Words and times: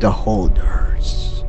The 0.00 0.06
Holders. 0.06 1.44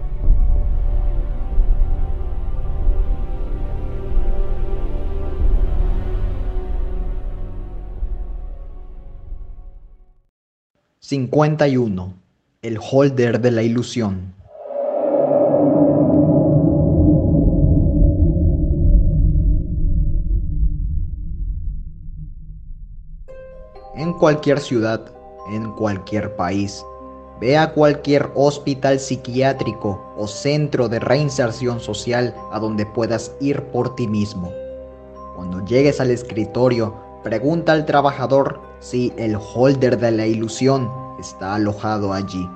...51... 10.99 12.13
El 12.63 12.77
holder 12.79 13.39
de 13.39 13.51
la 13.51 13.61
ilusión. 13.61 14.33
En 23.95 24.13
cualquier 24.13 24.59
ciudad, 24.59 25.13
en 25.51 25.71
cualquier 25.73 26.35
país, 26.35 26.83
ve 27.39 27.57
a 27.57 27.73
cualquier 27.73 28.29
hospital 28.35 28.99
psiquiátrico 28.99 30.13
o 30.17 30.27
centro 30.27 30.89
de 30.89 30.99
reinserción 30.99 31.79
social 31.79 32.35
a 32.51 32.59
donde 32.59 32.85
puedas 32.85 33.31
ir 33.39 33.63
por 33.65 33.95
ti 33.95 34.07
mismo. 34.07 34.51
Cuando 35.35 35.63
llegues 35.65 35.99
al 36.01 36.11
escritorio, 36.11 36.93
pregunta 37.23 37.71
al 37.71 37.85
trabajador 37.85 38.59
si 38.79 39.13
el 39.17 39.35
holder 39.35 39.97
de 39.99 40.11
la 40.11 40.25
ilusión 40.25 40.91
está 41.19 41.55
alojado 41.55 42.13
allí. 42.13 42.49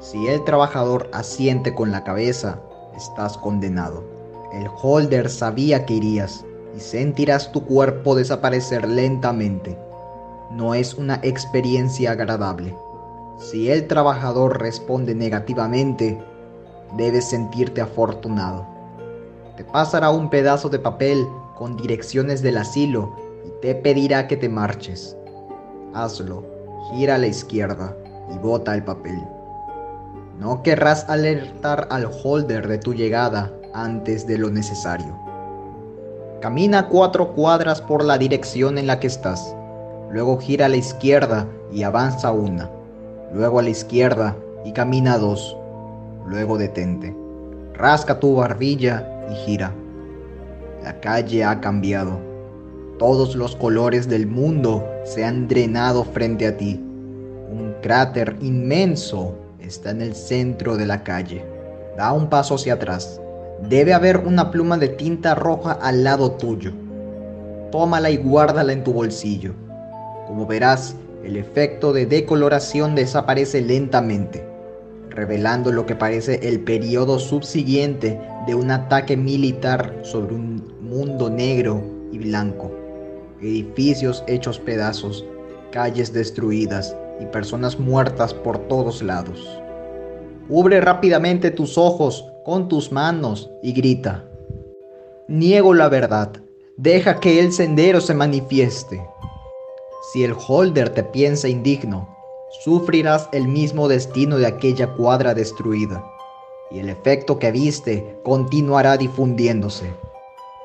Si 0.00 0.26
el 0.26 0.42
trabajador 0.44 1.08
asiente 1.12 1.74
con 1.74 1.92
la 1.92 2.02
cabeza, 2.02 2.58
estás 2.96 3.38
condenado. 3.38 4.02
El 4.52 4.66
holder 4.82 5.30
sabía 5.30 5.86
que 5.86 5.94
irías 5.94 6.44
y 6.76 6.80
sentirás 6.80 7.52
tu 7.52 7.64
cuerpo 7.64 8.14
desaparecer 8.14 8.88
lentamente 8.88 9.78
no 10.52 10.74
es 10.74 10.94
una 10.94 11.18
experiencia 11.22 12.12
agradable. 12.12 12.74
Si 13.38 13.70
el 13.70 13.86
trabajador 13.86 14.60
responde 14.60 15.14
negativamente, 15.14 16.22
debes 16.96 17.24
sentirte 17.24 17.80
afortunado. 17.80 18.66
Te 19.56 19.64
pasará 19.64 20.10
un 20.10 20.30
pedazo 20.30 20.68
de 20.68 20.78
papel 20.78 21.26
con 21.56 21.76
direcciones 21.76 22.42
del 22.42 22.58
asilo 22.58 23.16
y 23.46 23.50
te 23.60 23.74
pedirá 23.74 24.26
que 24.28 24.36
te 24.36 24.48
marches. 24.48 25.16
Hazlo, 25.94 26.44
gira 26.90 27.16
a 27.16 27.18
la 27.18 27.26
izquierda 27.26 27.96
y 28.34 28.38
bota 28.38 28.74
el 28.74 28.84
papel. 28.84 29.22
No 30.38 30.62
querrás 30.62 31.08
alertar 31.08 31.86
al 31.90 32.08
holder 32.24 32.66
de 32.66 32.78
tu 32.78 32.94
llegada 32.94 33.52
antes 33.74 34.26
de 34.26 34.38
lo 34.38 34.50
necesario. 34.50 35.18
Camina 36.40 36.88
cuatro 36.88 37.34
cuadras 37.34 37.80
por 37.80 38.04
la 38.04 38.18
dirección 38.18 38.78
en 38.78 38.86
la 38.86 38.98
que 38.98 39.06
estás 39.06 39.54
luego 40.12 40.38
gira 40.38 40.66
a 40.66 40.68
la 40.68 40.76
izquierda 40.76 41.48
y 41.72 41.82
avanza 41.82 42.30
una, 42.32 42.70
luego 43.32 43.58
a 43.58 43.62
la 43.62 43.70
izquierda 43.70 44.36
y 44.64 44.72
camina 44.72 45.18
dos, 45.18 45.56
luego 46.26 46.58
detente. 46.58 47.14
Rasca 47.74 48.20
tu 48.20 48.36
barbilla 48.36 49.08
y 49.30 49.34
gira. 49.34 49.72
La 50.84 51.00
calle 51.00 51.44
ha 51.44 51.60
cambiado. 51.60 52.18
Todos 52.98 53.34
los 53.34 53.56
colores 53.56 54.08
del 54.08 54.26
mundo 54.26 54.86
se 55.04 55.24
han 55.24 55.48
drenado 55.48 56.04
frente 56.04 56.46
a 56.46 56.56
ti. 56.56 56.80
Un 57.50 57.74
cráter 57.82 58.36
inmenso 58.40 59.34
está 59.60 59.90
en 59.90 60.02
el 60.02 60.14
centro 60.14 60.76
de 60.76 60.86
la 60.86 61.02
calle. 61.02 61.44
Da 61.96 62.12
un 62.12 62.28
paso 62.28 62.54
hacia 62.54 62.74
atrás. 62.74 63.20
Debe 63.68 63.94
haber 63.94 64.18
una 64.18 64.50
pluma 64.50 64.76
de 64.76 64.88
tinta 64.88 65.34
roja 65.34 65.72
al 65.72 66.04
lado 66.04 66.32
tuyo. 66.32 66.72
Tómala 67.70 68.10
y 68.10 68.16
guárdala 68.16 68.72
en 68.72 68.84
tu 68.84 68.92
bolsillo. 68.92 69.52
Como 70.26 70.46
verás, 70.46 70.94
el 71.24 71.36
efecto 71.36 71.92
de 71.92 72.06
decoloración 72.06 72.94
desaparece 72.94 73.60
lentamente, 73.60 74.44
revelando 75.10 75.70
lo 75.70 75.86
que 75.86 75.94
parece 75.94 76.48
el 76.48 76.60
periodo 76.60 77.18
subsiguiente 77.18 78.20
de 78.46 78.54
un 78.54 78.70
ataque 78.70 79.16
militar 79.16 80.00
sobre 80.02 80.34
un 80.34 80.62
mundo 80.80 81.30
negro 81.30 81.82
y 82.10 82.18
blanco. 82.18 82.70
Edificios 83.40 84.24
hechos 84.26 84.58
pedazos, 84.58 85.24
calles 85.70 86.12
destruidas 86.12 86.96
y 87.20 87.26
personas 87.26 87.78
muertas 87.78 88.34
por 88.34 88.58
todos 88.68 89.02
lados. 89.02 89.62
Cubre 90.48 90.80
rápidamente 90.80 91.50
tus 91.50 91.78
ojos 91.78 92.26
con 92.44 92.68
tus 92.68 92.90
manos 92.90 93.50
y 93.62 93.72
grita. 93.72 94.24
Niego 95.28 95.72
la 95.72 95.88
verdad. 95.88 96.32
Deja 96.76 97.20
que 97.20 97.38
el 97.38 97.52
sendero 97.52 98.00
se 98.00 98.14
manifieste. 98.14 99.02
Si 100.12 100.24
el 100.24 100.34
holder 100.46 100.90
te 100.90 101.04
piensa 101.04 101.48
indigno, 101.48 102.06
sufrirás 102.50 103.30
el 103.32 103.48
mismo 103.48 103.88
destino 103.88 104.36
de 104.36 104.46
aquella 104.46 104.88
cuadra 104.88 105.32
destruida, 105.32 106.04
y 106.70 106.80
el 106.80 106.90
efecto 106.90 107.38
que 107.38 107.50
viste 107.50 108.20
continuará 108.22 108.98
difundiéndose. 108.98 109.90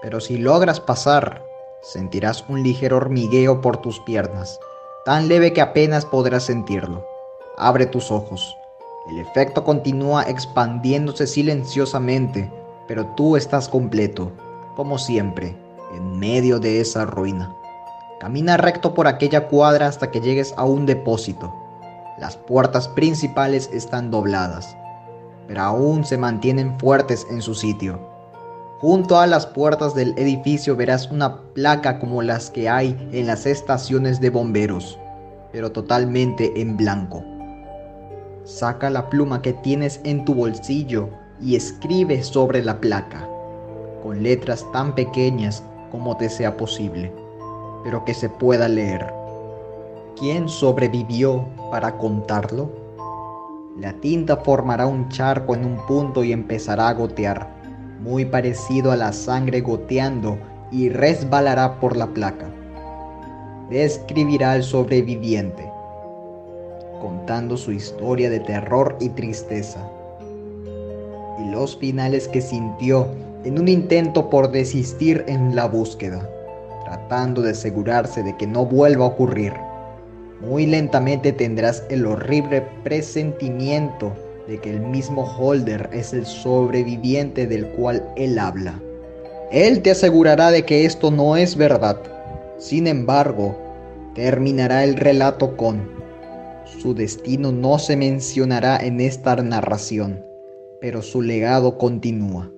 Pero 0.02 0.20
si 0.20 0.38
logras 0.38 0.82
pasar, 0.82 1.46
sentirás 1.82 2.44
un 2.50 2.62
ligero 2.62 2.98
hormigueo 2.98 3.62
por 3.62 3.78
tus 3.78 4.02
piernas, 4.02 4.60
tan 5.06 5.30
leve 5.30 5.54
que 5.54 5.62
apenas 5.62 6.06
podrás 6.06 6.44
sentirlo. 6.44 7.08
Abre 7.58 7.86
tus 7.86 8.12
ojos. 8.12 8.54
El 9.10 9.18
efecto 9.20 9.64
continúa 9.64 10.24
expandiéndose 10.24 11.26
silenciosamente, 11.26 12.52
pero 12.86 13.06
tú 13.16 13.38
estás 13.38 13.70
completo, 13.70 14.34
como 14.76 14.98
siempre, 14.98 15.56
en 15.96 16.20
medio 16.20 16.60
de 16.60 16.82
esa 16.82 17.06
ruina. 17.06 17.56
Camina 18.20 18.58
recto 18.58 18.96
por 18.96 19.08
aquella 19.08 19.48
cuadra 19.48 19.86
hasta 19.86 20.10
que 20.10 20.22
llegues 20.22 20.52
a 20.58 20.64
un 20.64 20.88
depósito. 20.88 21.54
Las 22.18 22.36
puertas 22.36 22.88
principales 22.88 23.70
están 23.72 24.10
dobladas, 24.10 24.76
pero 25.48 25.62
aún 25.62 26.04
se 26.04 26.18
mantienen 26.18 26.80
fuertes 26.80 27.28
en 27.30 27.44
su 27.44 27.54
sitio. 27.54 28.00
Junto 28.80 29.20
a 29.20 29.28
las 29.28 29.46
puertas 29.46 29.94
del 29.94 30.18
edificio 30.18 30.76
verás 30.76 31.12
una 31.12 31.44
placa 31.54 32.00
como 32.00 32.24
las 32.24 32.50
que 32.50 32.68
hay 32.68 32.98
en 33.12 33.28
las 33.28 33.46
estaciones 33.46 34.20
de 34.20 34.32
bomberos, 34.32 34.98
pero 35.52 35.72
totalmente 35.72 36.60
en 36.60 36.76
blanco. 36.76 37.24
Saca 38.46 38.90
la 38.90 39.12
pluma 39.12 39.44
que 39.44 39.54
tienes 39.54 40.00
en 40.04 40.26
tu 40.26 40.34
bolsillo 40.34 41.10
y 41.40 41.56
escribe 41.56 42.24
sobre 42.24 42.64
la 42.64 42.80
placa, 42.82 43.30
con 44.02 44.24
letras 44.24 44.66
tan 44.74 44.96
pequeñas 44.96 45.62
como 45.92 46.18
te 46.18 46.30
sea 46.30 46.58
posible 46.58 47.27
pero 47.88 48.04
que 48.04 48.14
se 48.14 48.28
pueda 48.28 48.68
leer. 48.68 49.14
¿Quién 50.20 50.50
sobrevivió 50.50 51.46
para 51.72 51.98
contarlo? 51.98 52.70
La 53.80 53.94
tinta 53.94 54.36
formará 54.36 54.86
un 54.86 55.08
charco 55.08 55.56
en 55.56 55.64
un 55.64 55.78
punto 55.86 56.22
y 56.22 56.34
empezará 56.34 56.90
a 56.90 56.94
gotear, 56.94 57.48
muy 58.02 58.26
parecido 58.26 58.92
a 58.92 58.98
la 58.98 59.14
sangre 59.14 59.62
goteando 59.62 60.38
y 60.70 60.90
resbalará 60.90 61.80
por 61.80 61.96
la 61.96 62.08
placa. 62.08 62.50
Describirá 63.70 64.52
al 64.52 64.64
sobreviviente, 64.64 65.72
contando 67.00 67.56
su 67.56 67.72
historia 67.72 68.30
de 68.30 68.42
terror 68.42 68.98
y 69.00 69.08
tristeza, 69.08 69.80
y 71.40 71.52
los 71.52 71.78
finales 71.78 72.28
que 72.28 72.42
sintió 72.42 73.08
en 73.46 73.58
un 73.58 73.70
intento 73.70 74.30
por 74.30 74.52
desistir 74.52 75.24
en 75.30 75.56
la 75.56 75.70
búsqueda 75.70 76.30
tratando 76.88 77.42
de 77.42 77.52
asegurarse 77.52 78.24
de 78.24 78.38
que 78.38 78.48
no 78.48 78.66
vuelva 78.66 79.04
a 79.04 79.10
ocurrir. 79.10 79.54
Muy 80.40 80.66
lentamente 80.66 81.34
tendrás 81.34 81.84
el 81.90 82.06
horrible 82.06 82.62
presentimiento 82.84 84.14
de 84.48 84.60
que 84.60 84.70
el 84.70 84.80
mismo 84.80 85.24
Holder 85.38 85.90
es 85.92 86.14
el 86.14 86.26
sobreviviente 86.26 87.46
del 87.46 87.68
cual 87.72 88.08
él 88.16 88.40
habla. 88.40 88.80
Él 89.52 89.82
te 89.82 89.92
asegurará 89.92 90.50
de 90.52 90.64
que 90.64 90.86
esto 90.86 91.12
no 91.12 91.36
es 91.36 91.58
verdad. 91.58 91.98
Sin 92.58 92.88
embargo, 92.88 93.58
terminará 94.16 94.86
el 94.86 94.96
relato 94.96 95.58
con, 95.58 95.90
su 96.80 96.94
destino 96.94 97.52
no 97.52 97.80
se 97.80 97.98
mencionará 97.98 98.78
en 98.78 99.02
esta 99.02 99.36
narración, 99.36 100.22
pero 100.80 101.02
su 101.02 101.22
legado 101.22 101.78
continúa. 101.78 102.50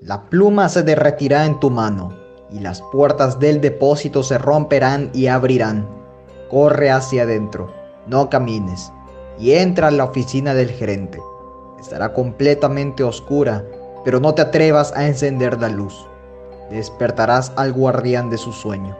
La 0.00 0.28
pluma 0.28 0.68
se 0.68 0.82
derretirá 0.82 1.46
en 1.46 1.60
tu 1.60 1.70
mano 1.70 2.19
y 2.52 2.60
las 2.60 2.82
puertas 2.92 3.38
del 3.38 3.60
depósito 3.60 4.22
se 4.22 4.38
romperán 4.38 5.10
y 5.12 5.26
abrirán. 5.26 5.88
Corre 6.50 6.90
hacia 6.90 7.22
adentro, 7.22 7.72
no 8.06 8.28
camines, 8.28 8.92
y 9.38 9.52
entra 9.52 9.88
a 9.88 9.90
la 9.90 10.04
oficina 10.04 10.54
del 10.54 10.70
gerente. 10.70 11.20
Estará 11.80 12.12
completamente 12.12 13.04
oscura, 13.04 13.64
pero 14.04 14.20
no 14.20 14.34
te 14.34 14.42
atrevas 14.42 14.92
a 14.96 15.06
encender 15.06 15.60
la 15.60 15.68
luz. 15.68 16.06
Despertarás 16.70 17.52
al 17.56 17.72
guardián 17.72 18.30
de 18.30 18.38
su 18.38 18.52
sueño. 18.52 18.96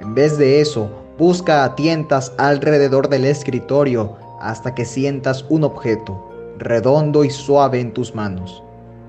En 0.00 0.14
vez 0.14 0.38
de 0.38 0.60
eso, 0.60 0.90
busca 1.16 1.64
a 1.64 1.74
tientas 1.74 2.32
alrededor 2.36 3.08
del 3.08 3.24
escritorio 3.24 4.16
hasta 4.40 4.74
que 4.74 4.84
sientas 4.84 5.44
un 5.48 5.64
objeto, 5.64 6.24
redondo 6.58 7.24
y 7.24 7.30
suave 7.30 7.80
en 7.80 7.92
tus 7.92 8.14
manos. 8.14 8.62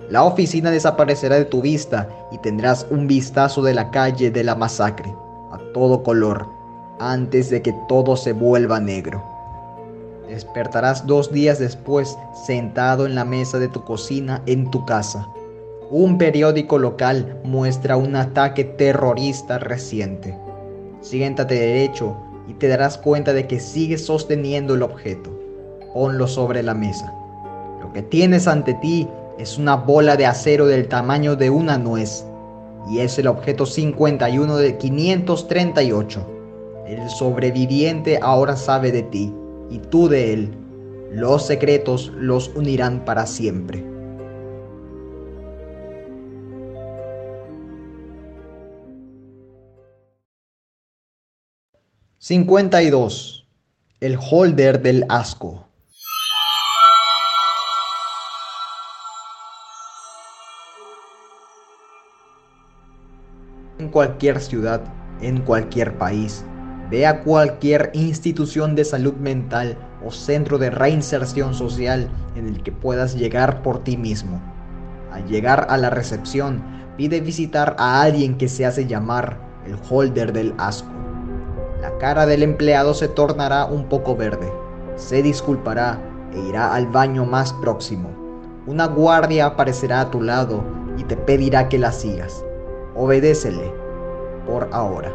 La 0.09 0.23
oficina 0.23 0.71
desaparecerá 0.71 1.35
de 1.35 1.45
tu 1.45 1.61
vista 1.61 2.09
y 2.31 2.39
tendrás 2.39 2.87
un 2.89 3.05
vistazo 3.05 3.61
de 3.61 3.75
la 3.75 3.91
calle 3.91 4.31
de 4.31 4.43
la 4.43 4.55
masacre, 4.55 5.13
a 5.51 5.59
todo 5.73 6.01
color, 6.01 6.47
antes 6.99 7.51
de 7.51 7.61
que 7.61 7.75
todo 7.87 8.15
se 8.15 8.33
vuelva 8.33 8.79
negro. 8.79 9.23
Despertarás 10.27 11.05
dos 11.05 11.31
días 11.31 11.59
después 11.59 12.17
sentado 12.45 13.05
en 13.05 13.13
la 13.13 13.23
mesa 13.23 13.59
de 13.59 13.67
tu 13.67 13.83
cocina 13.83 14.41
en 14.47 14.71
tu 14.71 14.83
casa. 14.85 15.27
Un 15.91 16.17
periódico 16.17 16.79
local 16.79 17.39
muestra 17.43 17.95
un 17.95 18.15
ataque 18.15 18.63
terrorista 18.63 19.59
reciente. 19.59 20.35
Siéntate 21.01 21.53
derecho 21.55 22.15
y 22.47 22.53
te 22.55 22.67
darás 22.67 22.97
cuenta 22.97 23.33
de 23.33 23.45
que 23.45 23.59
sigues 23.59 24.05
sosteniendo 24.05 24.73
el 24.73 24.81
objeto. 24.81 25.31
Ponlo 25.93 26.27
sobre 26.27 26.63
la 26.63 26.73
mesa. 26.73 27.13
Lo 27.81 27.93
que 27.93 28.01
tienes 28.01 28.47
ante 28.47 28.73
ti 28.75 29.07
es 29.39 29.57
una 29.57 29.77
bola 29.77 30.17
de 30.17 30.25
acero 30.25 30.67
del 30.67 30.89
tamaño 30.89 31.37
de 31.37 31.49
una 31.49 31.77
nuez 31.77 32.25
y 32.89 32.99
es 32.99 33.17
el 33.19 33.27
objeto 33.27 33.65
51 33.65 34.57
de 34.57 34.77
538. 34.77 36.27
El 36.85 37.09
sobreviviente 37.09 38.19
ahora 38.21 38.57
sabe 38.57 38.91
de 38.91 39.03
ti 39.03 39.33
y 39.69 39.79
tú 39.79 40.09
de 40.09 40.33
él. 40.33 40.57
Los 41.13 41.45
secretos 41.47 42.11
los 42.17 42.49
unirán 42.49 43.05
para 43.05 43.25
siempre. 43.25 43.81
¿52? 52.19 53.45
El 54.01 54.17
holder 54.19 54.81
del 54.81 55.05
asco. 55.07 55.68
Cualquier 63.91 64.39
ciudad, 64.39 64.81
en 65.19 65.41
cualquier 65.41 65.97
país, 65.97 66.45
ve 66.91 67.07
a 67.07 67.21
cualquier 67.23 67.89
institución 67.93 68.75
de 68.75 68.85
salud 68.85 69.15
mental 69.15 69.77
o 70.05 70.11
centro 70.11 70.59
de 70.59 70.69
reinserción 70.69 71.55
social 71.55 72.09
en 72.35 72.47
el 72.47 72.61
que 72.61 72.71
puedas 72.71 73.15
llegar 73.15 73.63
por 73.63 73.83
ti 73.83 73.97
mismo. 73.97 74.39
Al 75.11 75.25
llegar 75.25 75.65
a 75.69 75.77
la 75.77 75.89
recepción, 75.89 76.61
pide 76.97 77.19
visitar 77.19 77.75
a 77.79 78.01
alguien 78.01 78.37
que 78.37 78.47
se 78.47 78.65
hace 78.65 78.85
llamar 78.85 79.39
el 79.65 79.75
holder 79.89 80.33
del 80.33 80.53
asco. 80.59 80.89
La 81.81 81.97
cara 81.97 82.27
del 82.27 82.43
empleado 82.43 82.93
se 82.93 83.07
tornará 83.07 83.65
un 83.65 83.89
poco 83.89 84.15
verde, 84.15 84.51
se 84.97 85.23
disculpará 85.23 85.99
e 86.33 86.39
irá 86.47 86.75
al 86.75 86.85
baño 86.85 87.25
más 87.25 87.53
próximo. 87.53 88.09
Una 88.67 88.85
guardia 88.85 89.47
aparecerá 89.47 90.01
a 90.01 90.11
tu 90.11 90.21
lado 90.21 90.63
y 90.97 91.03
te 91.05 91.17
pedirá 91.17 91.69
que 91.69 91.79
la 91.79 91.91
sigas. 91.91 92.43
Obedécele 93.01 93.73
por 94.45 94.67
ahora. 94.73 95.09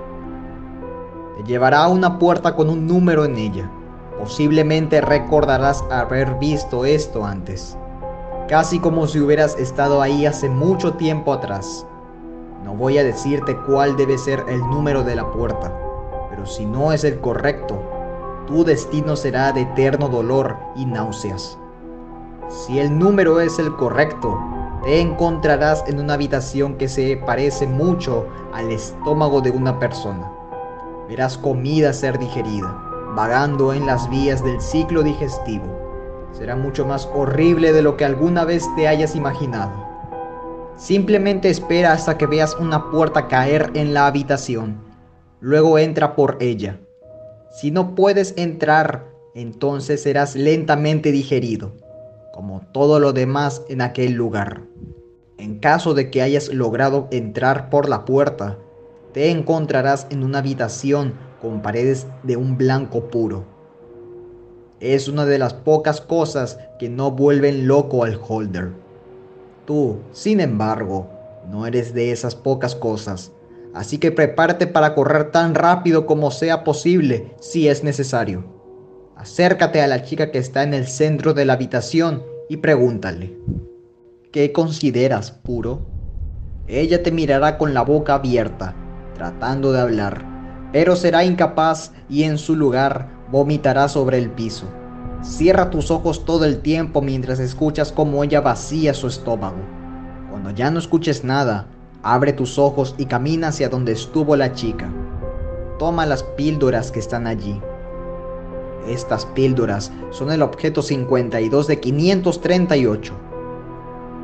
Te 1.36 1.42
llevará 1.42 1.84
a 1.84 1.88
una 1.88 2.18
puerta 2.18 2.56
con 2.56 2.70
un 2.70 2.86
número 2.86 3.26
en 3.26 3.36
ella. 3.36 3.70
Posiblemente 4.18 5.02
recordarás 5.02 5.84
haber 5.90 6.32
visto 6.36 6.86
esto 6.86 7.26
antes. 7.26 7.76
Casi 8.48 8.78
como 8.78 9.06
si 9.06 9.20
hubieras 9.20 9.54
estado 9.58 10.00
ahí 10.00 10.24
hace 10.24 10.48
mucho 10.48 10.94
tiempo 10.94 11.34
atrás. 11.34 11.86
No 12.64 12.74
voy 12.74 12.96
a 12.96 13.04
decirte 13.04 13.54
cuál 13.66 13.98
debe 13.98 14.16
ser 14.16 14.42
el 14.48 14.60
número 14.60 15.04
de 15.04 15.16
la 15.16 15.30
puerta, 15.30 15.70
pero 16.30 16.46
si 16.46 16.64
no 16.64 16.90
es 16.90 17.04
el 17.04 17.20
correcto, 17.20 17.82
tu 18.46 18.64
destino 18.64 19.14
será 19.14 19.52
de 19.52 19.60
eterno 19.60 20.08
dolor 20.08 20.56
y 20.74 20.86
náuseas. 20.86 21.58
Si 22.48 22.78
el 22.78 22.98
número 22.98 23.40
es 23.40 23.58
el 23.58 23.76
correcto, 23.76 24.38
te 24.84 25.00
encontrarás 25.00 25.82
en 25.86 25.98
una 25.98 26.12
habitación 26.12 26.76
que 26.76 26.88
se 26.88 27.16
parece 27.16 27.66
mucho 27.66 28.26
al 28.52 28.70
estómago 28.70 29.40
de 29.40 29.50
una 29.50 29.78
persona. 29.78 30.30
Verás 31.08 31.38
comida 31.38 31.94
ser 31.94 32.18
digerida, 32.18 32.68
vagando 33.16 33.72
en 33.72 33.86
las 33.86 34.08
vías 34.10 34.44
del 34.44 34.60
ciclo 34.60 35.02
digestivo. 35.02 35.64
Será 36.32 36.54
mucho 36.54 36.84
más 36.84 37.08
horrible 37.14 37.72
de 37.72 37.80
lo 37.80 37.96
que 37.96 38.04
alguna 38.04 38.44
vez 38.44 38.62
te 38.76 38.86
hayas 38.86 39.16
imaginado. 39.16 39.72
Simplemente 40.76 41.48
espera 41.48 41.92
hasta 41.92 42.18
que 42.18 42.26
veas 42.26 42.54
una 42.56 42.90
puerta 42.90 43.26
caer 43.26 43.70
en 43.72 43.94
la 43.94 44.06
habitación. 44.06 44.82
Luego 45.40 45.78
entra 45.78 46.14
por 46.14 46.36
ella. 46.40 46.78
Si 47.50 47.70
no 47.70 47.94
puedes 47.94 48.34
entrar, 48.36 49.06
entonces 49.34 50.02
serás 50.02 50.34
lentamente 50.34 51.10
digerido 51.10 51.83
como 52.34 52.62
todo 52.72 52.98
lo 52.98 53.12
demás 53.12 53.62
en 53.68 53.80
aquel 53.80 54.14
lugar. 54.14 54.62
En 55.38 55.60
caso 55.60 55.94
de 55.94 56.10
que 56.10 56.20
hayas 56.20 56.48
logrado 56.48 57.06
entrar 57.12 57.70
por 57.70 57.88
la 57.88 58.04
puerta, 58.04 58.58
te 59.12 59.30
encontrarás 59.30 60.08
en 60.10 60.24
una 60.24 60.38
habitación 60.38 61.14
con 61.40 61.62
paredes 61.62 62.08
de 62.24 62.36
un 62.36 62.58
blanco 62.58 63.08
puro. 63.08 63.44
Es 64.80 65.06
una 65.06 65.26
de 65.26 65.38
las 65.38 65.54
pocas 65.54 66.00
cosas 66.00 66.58
que 66.80 66.88
no 66.88 67.12
vuelven 67.12 67.68
loco 67.68 68.02
al 68.02 68.18
holder. 68.20 68.72
Tú, 69.64 70.00
sin 70.10 70.40
embargo, 70.40 71.08
no 71.48 71.68
eres 71.68 71.94
de 71.94 72.10
esas 72.10 72.34
pocas 72.34 72.74
cosas, 72.74 73.30
así 73.74 73.98
que 73.98 74.10
prepárate 74.10 74.66
para 74.66 74.96
correr 74.96 75.30
tan 75.30 75.54
rápido 75.54 76.04
como 76.04 76.32
sea 76.32 76.64
posible 76.64 77.32
si 77.38 77.68
es 77.68 77.84
necesario. 77.84 78.53
Acércate 79.16 79.80
a 79.80 79.86
la 79.86 80.02
chica 80.02 80.32
que 80.32 80.38
está 80.38 80.64
en 80.64 80.74
el 80.74 80.88
centro 80.88 81.34
de 81.34 81.44
la 81.44 81.52
habitación 81.52 82.24
y 82.48 82.56
pregúntale, 82.56 83.38
¿qué 84.32 84.50
consideras 84.50 85.30
puro? 85.30 85.86
Ella 86.66 87.02
te 87.02 87.12
mirará 87.12 87.56
con 87.56 87.74
la 87.74 87.82
boca 87.82 88.14
abierta, 88.14 88.74
tratando 89.14 89.72
de 89.72 89.80
hablar, 89.80 90.24
pero 90.72 90.96
será 90.96 91.24
incapaz 91.24 91.92
y 92.08 92.24
en 92.24 92.38
su 92.38 92.56
lugar 92.56 93.08
vomitará 93.30 93.88
sobre 93.88 94.18
el 94.18 94.30
piso. 94.30 94.66
Cierra 95.22 95.70
tus 95.70 95.92
ojos 95.92 96.24
todo 96.24 96.44
el 96.44 96.60
tiempo 96.60 97.00
mientras 97.00 97.38
escuchas 97.38 97.92
cómo 97.92 98.24
ella 98.24 98.40
vacía 98.40 98.94
su 98.94 99.06
estómago. 99.06 99.62
Cuando 100.28 100.50
ya 100.50 100.72
no 100.72 100.80
escuches 100.80 101.22
nada, 101.22 101.68
abre 102.02 102.32
tus 102.32 102.58
ojos 102.58 102.96
y 102.98 103.06
camina 103.06 103.48
hacia 103.48 103.68
donde 103.68 103.92
estuvo 103.92 104.34
la 104.34 104.52
chica. 104.52 104.92
Toma 105.78 106.04
las 106.04 106.24
píldoras 106.24 106.90
que 106.90 106.98
están 106.98 107.28
allí. 107.28 107.60
Estas 108.88 109.24
píldoras 109.26 109.90
son 110.10 110.30
el 110.30 110.42
objeto 110.42 110.82
52 110.82 111.66
de 111.66 111.80
538. 111.80 113.14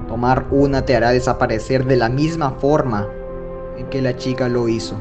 Tomar 0.07 0.47
una 0.51 0.85
te 0.85 0.97
hará 0.97 1.13
desaparecer 1.13 1.87
de 1.87 1.97
la 1.97 2.09
misma 2.09 2.53
forma 2.53 3.09
en 3.79 3.87
que 3.89 4.03
la 4.03 4.17
chica 4.17 4.49
lo 4.49 4.69
hizo. 4.69 4.97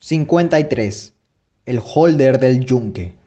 ...53... 0.00 1.12
El 1.64 1.80
holder 1.80 2.40
del 2.40 2.64
yunque. 2.64 3.21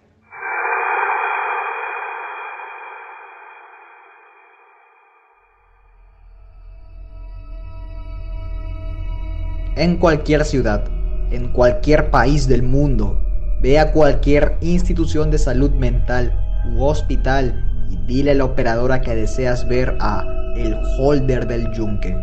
En 9.76 9.98
cualquier 9.98 10.46
ciudad, 10.46 10.86
en 11.32 11.52
cualquier 11.52 12.10
país 12.10 12.48
del 12.48 12.64
mundo. 12.64 13.20
Ve 13.62 13.80
a 13.80 13.92
cualquier 13.92 14.58
institución 14.62 15.32
de 15.32 15.38
salud 15.38 15.72
mental 15.72 16.34
u 16.74 16.84
hospital 16.84 17.64
y 17.90 17.98
dile 18.08 18.32
a 18.32 18.36
la 18.36 18.46
operadora 18.46 19.02
que 19.02 19.16
deseas 19.16 19.68
ver 19.68 19.98
a 20.00 20.26
el 20.56 20.78
holder 20.98 21.48
del 21.48 21.72
yunque. 21.74 22.16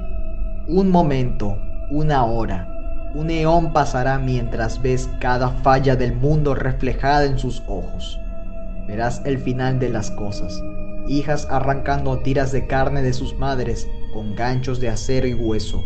Un 0.68 0.90
momento, 0.90 1.58
una 1.90 2.24
hora, 2.24 2.68
un 3.14 3.30
eón 3.30 3.72
pasará 3.74 4.18
mientras 4.18 4.80
ves 4.80 5.08
cada 5.20 5.50
falla 5.50 5.96
del 5.96 6.14
mundo 6.14 6.54
reflejada 6.54 7.26
en 7.26 7.38
sus 7.38 7.62
ojos. 7.66 8.18
Verás 8.86 9.20
el 9.26 9.38
final 9.38 9.78
de 9.78 9.90
las 9.90 10.10
cosas, 10.10 10.62
hijas 11.06 11.46
arrancando 11.50 12.18
tiras 12.20 12.52
de 12.52 12.66
carne 12.66 13.02
de 13.02 13.12
sus 13.12 13.36
madres 13.38 13.86
con 14.14 14.34
ganchos 14.34 14.80
de 14.80 14.88
acero 14.88 15.26
y 15.26 15.34
hueso, 15.34 15.82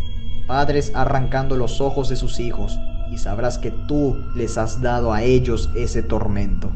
padres 0.46 0.92
arrancando 0.94 1.56
los 1.56 1.80
ojos 1.80 2.08
de 2.08 2.16
sus 2.16 2.40
hijos, 2.40 2.78
y 3.10 3.18
sabrás 3.18 3.58
que 3.58 3.70
tú 3.70 4.16
les 4.34 4.58
has 4.58 4.80
dado 4.80 5.12
a 5.12 5.22
ellos 5.22 5.70
ese 5.74 6.02
tormento. 6.02 6.72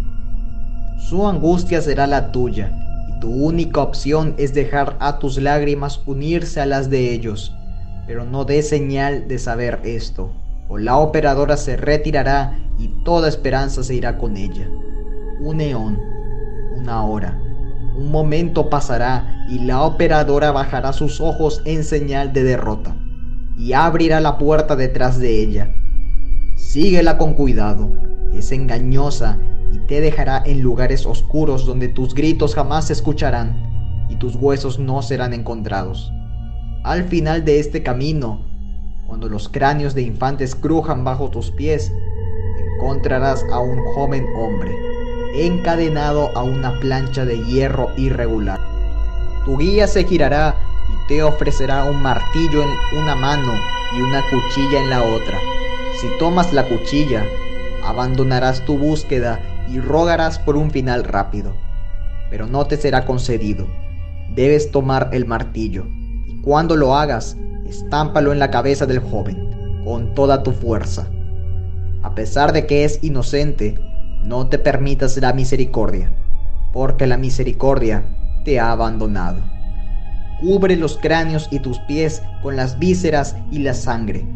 Su 0.98 1.26
angustia 1.26 1.80
será 1.80 2.06
la 2.06 2.32
tuya, 2.32 2.72
y 3.08 3.20
tu 3.20 3.30
única 3.30 3.80
opción 3.80 4.34
es 4.38 4.54
dejar 4.54 4.96
a 5.00 5.18
tus 5.18 5.38
lágrimas 5.38 6.02
unirse 6.06 6.60
a 6.60 6.66
las 6.66 6.90
de 6.90 7.12
ellos, 7.12 7.54
pero 8.06 8.24
no 8.24 8.44
dé 8.44 8.62
señal 8.62 9.28
de 9.28 9.38
saber 9.38 9.80
esto, 9.84 10.32
o 10.68 10.78
la 10.78 10.96
operadora 10.96 11.56
se 11.56 11.76
retirará 11.76 12.58
y 12.78 12.88
toda 13.04 13.28
esperanza 13.28 13.82
se 13.82 13.94
irá 13.94 14.18
con 14.18 14.36
ella. 14.36 14.68
Un 15.40 15.60
eón, 15.60 15.98
una 16.76 17.04
hora, 17.04 17.40
un 17.96 18.10
momento 18.10 18.70
pasará 18.70 19.46
y 19.48 19.58
la 19.58 19.82
operadora 19.82 20.52
bajará 20.52 20.92
sus 20.92 21.20
ojos 21.20 21.60
en 21.64 21.82
señal 21.82 22.32
de 22.32 22.44
derrota 22.44 22.94
y 23.60 23.74
abrirá 23.74 24.20
la 24.20 24.38
puerta 24.38 24.74
detrás 24.74 25.18
de 25.18 25.42
ella. 25.42 25.70
Síguela 26.56 27.18
con 27.18 27.34
cuidado, 27.34 27.90
es 28.32 28.52
engañosa 28.52 29.38
y 29.70 29.78
te 29.80 30.00
dejará 30.00 30.42
en 30.46 30.62
lugares 30.62 31.04
oscuros 31.04 31.66
donde 31.66 31.88
tus 31.88 32.14
gritos 32.14 32.54
jamás 32.54 32.86
se 32.86 32.94
escucharán 32.94 34.06
y 34.08 34.16
tus 34.16 34.34
huesos 34.34 34.78
no 34.78 35.02
serán 35.02 35.34
encontrados. 35.34 36.10
Al 36.84 37.04
final 37.04 37.44
de 37.44 37.60
este 37.60 37.82
camino, 37.82 38.48
Cuando 39.06 39.28
los 39.28 39.48
cráneos 39.48 39.92
de 39.92 40.02
infantes 40.02 40.54
crujan 40.54 41.02
bajo 41.02 41.30
tus 41.30 41.50
pies, 41.50 41.92
encontrarás 42.76 43.44
a 43.52 43.58
un 43.58 43.80
joven 43.96 44.24
hombre 44.36 44.72
encadenado 45.34 46.30
a 46.36 46.44
una 46.44 46.78
plancha 46.78 47.24
de 47.24 47.44
hierro 47.44 47.88
irregular. 47.96 48.60
Tu 49.44 49.58
guía 49.58 49.88
se 49.88 50.04
girará 50.04 50.54
te 51.10 51.24
ofrecerá 51.24 51.86
un 51.86 52.00
martillo 52.00 52.62
en 52.62 52.70
una 52.96 53.16
mano 53.16 53.52
y 53.98 54.00
una 54.00 54.22
cuchilla 54.30 54.80
en 54.80 54.90
la 54.90 55.02
otra. 55.02 55.40
Si 56.00 56.06
tomas 56.20 56.52
la 56.52 56.68
cuchilla, 56.68 57.24
abandonarás 57.84 58.64
tu 58.64 58.78
búsqueda 58.78 59.40
y 59.68 59.80
rogarás 59.80 60.38
por 60.38 60.54
un 60.54 60.70
final 60.70 61.02
rápido, 61.02 61.52
pero 62.30 62.46
no 62.46 62.64
te 62.66 62.76
será 62.76 63.06
concedido. 63.06 63.66
Debes 64.36 64.70
tomar 64.70 65.10
el 65.12 65.26
martillo 65.26 65.84
y 66.28 66.40
cuando 66.42 66.76
lo 66.76 66.94
hagas, 66.94 67.36
estámpalo 67.66 68.32
en 68.32 68.38
la 68.38 68.52
cabeza 68.52 68.86
del 68.86 69.00
joven 69.00 69.82
con 69.82 70.14
toda 70.14 70.44
tu 70.44 70.52
fuerza. 70.52 71.10
A 72.04 72.14
pesar 72.14 72.52
de 72.52 72.66
que 72.66 72.84
es 72.84 73.02
inocente, 73.02 73.80
no 74.22 74.46
te 74.46 74.60
permitas 74.60 75.16
la 75.16 75.32
misericordia, 75.32 76.12
porque 76.72 77.08
la 77.08 77.16
misericordia 77.16 78.04
te 78.44 78.60
ha 78.60 78.70
abandonado. 78.70 79.59
Cubre 80.40 80.76
los 80.76 80.96
cráneos 80.96 81.48
y 81.50 81.58
tus 81.60 81.78
pies 81.80 82.22
con 82.42 82.56
las 82.56 82.78
vísceras 82.78 83.36
y 83.50 83.58
la 83.58 83.74
sangre. 83.74 84.26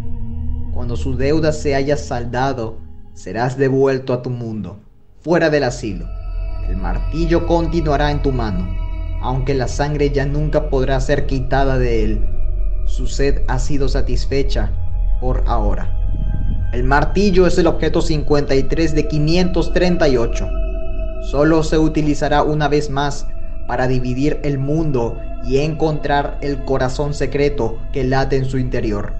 Cuando 0.74 0.96
su 0.96 1.16
deuda 1.16 1.52
se 1.52 1.74
haya 1.74 1.96
saldado, 1.96 2.76
serás 3.14 3.56
devuelto 3.56 4.12
a 4.12 4.20
tu 4.20 4.28
mundo, 4.28 4.80
fuera 5.22 5.48
del 5.48 5.64
asilo. 5.64 6.06
El 6.68 6.76
martillo 6.76 7.46
continuará 7.46 8.10
en 8.10 8.20
tu 8.20 8.32
mano, 8.32 8.68
aunque 9.22 9.54
la 9.54 9.66
sangre 9.66 10.10
ya 10.10 10.26
nunca 10.26 10.68
podrá 10.68 11.00
ser 11.00 11.24
quitada 11.24 11.78
de 11.78 12.04
él. 12.04 12.26
Su 12.84 13.06
sed 13.06 13.42
ha 13.48 13.58
sido 13.58 13.88
satisfecha 13.88 14.72
por 15.20 15.42
ahora. 15.46 15.88
El 16.74 16.84
martillo 16.84 17.46
es 17.46 17.56
el 17.56 17.66
objeto 17.66 18.02
53 18.02 18.94
de 18.94 19.08
538. 19.08 20.48
Solo 21.30 21.62
se 21.62 21.78
utilizará 21.78 22.42
una 22.42 22.68
vez 22.68 22.90
más 22.90 23.26
para 23.66 23.86
dividir 23.88 24.40
el 24.42 24.58
mundo 24.58 25.16
y 25.46 25.58
encontrar 25.58 26.38
el 26.40 26.64
corazón 26.64 27.14
secreto 27.14 27.78
que 27.92 28.04
late 28.04 28.36
en 28.36 28.46
su 28.46 28.58
interior. 28.58 29.14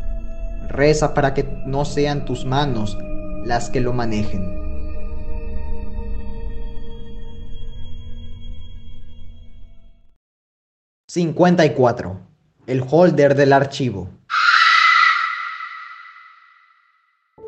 Reza 0.69 1.15
para 1.15 1.35
que 1.35 1.45
no 1.67 1.85
sean 1.85 2.25
tus 2.25 2.45
manos 2.45 2.97
las 3.45 3.71
que 3.71 3.81
lo 3.81 3.93
manejen. 3.93 4.55
...54... 11.09 12.19
El 12.67 12.83
holder 12.91 13.35
del 13.37 13.53
archivo. 13.53 14.09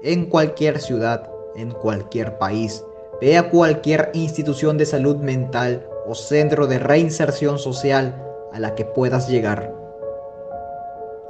En 0.03 0.27
cualquier 0.27 0.79
ciudad, 0.79 1.29
en 1.57 1.71
cualquier 1.71 2.37
país, 2.37 2.85
ve 3.21 3.39
a 3.39 3.49
cualquier 3.49 4.11
institución 4.13 4.77
de 4.77 4.85
salud 4.85 5.17
mental 5.17 5.89
o 6.07 6.15
centro 6.15 6.67
de 6.67 6.79
reinserción 6.79 7.59
social 7.59 8.23
a 8.53 8.61
la 8.61 8.75
que 8.75 8.85
puedas 8.85 9.29
llegar. 9.29 9.73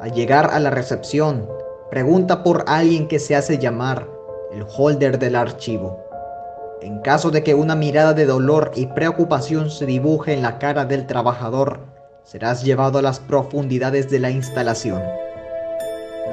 Al 0.01 0.13
llegar 0.13 0.51
a 0.53 0.61
la 0.61 0.71
recepción, 0.71 1.49
pregunta 1.91 2.43
por 2.43 2.65
alguien 2.67 3.09
que 3.09 3.19
se 3.19 3.35
hace 3.35 3.59
llamar 3.59 4.07
el 4.53 4.65
holder 4.77 5.19
del 5.19 5.37
archivo. 5.37 6.05
En 6.83 7.01
caso 7.01 7.31
de 7.31 7.43
que 7.43 7.55
una 7.55 7.75
mirada 7.75 8.13
de 8.13 8.27
dolor 8.27 8.73
y 8.75 8.87
preocupación 8.87 9.71
se 9.71 9.87
dibuje 9.87 10.35
en 10.35 10.43
la 10.43 10.59
cara 10.59 10.85
del 10.85 11.07
trabajador, 11.07 11.81
serás 12.23 12.63
llevado 12.63 12.99
a 12.99 13.03
las 13.03 13.21
profundidades 13.21 14.11
de 14.11 14.19
la 14.19 14.31
instalación. 14.31 15.03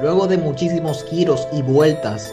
Luego 0.02 0.26
de 0.26 0.36
muchísimos 0.36 1.04
giros 1.04 1.48
y 1.52 1.62
vueltas, 1.62 2.32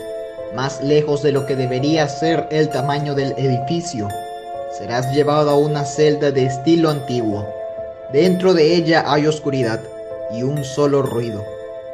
más 0.56 0.84
lejos 0.84 1.24
de 1.24 1.32
lo 1.32 1.46
que 1.46 1.56
debería 1.56 2.10
ser 2.10 2.48
el 2.52 2.70
tamaño 2.70 3.16
del 3.16 3.34
edificio, 3.38 4.10
serás 4.78 5.14
llevado 5.14 5.50
a 5.52 5.56
una 5.56 5.86
celda 5.86 6.32
de 6.32 6.46
estilo 6.46 6.90
antiguo. 6.90 7.61
Dentro 8.14 8.54
de 8.54 8.76
ella 8.76 9.04
hay 9.08 9.26
oscuridad 9.28 9.80
y 10.32 10.44
un 10.44 10.64
solo 10.64 11.02
ruido, 11.02 11.44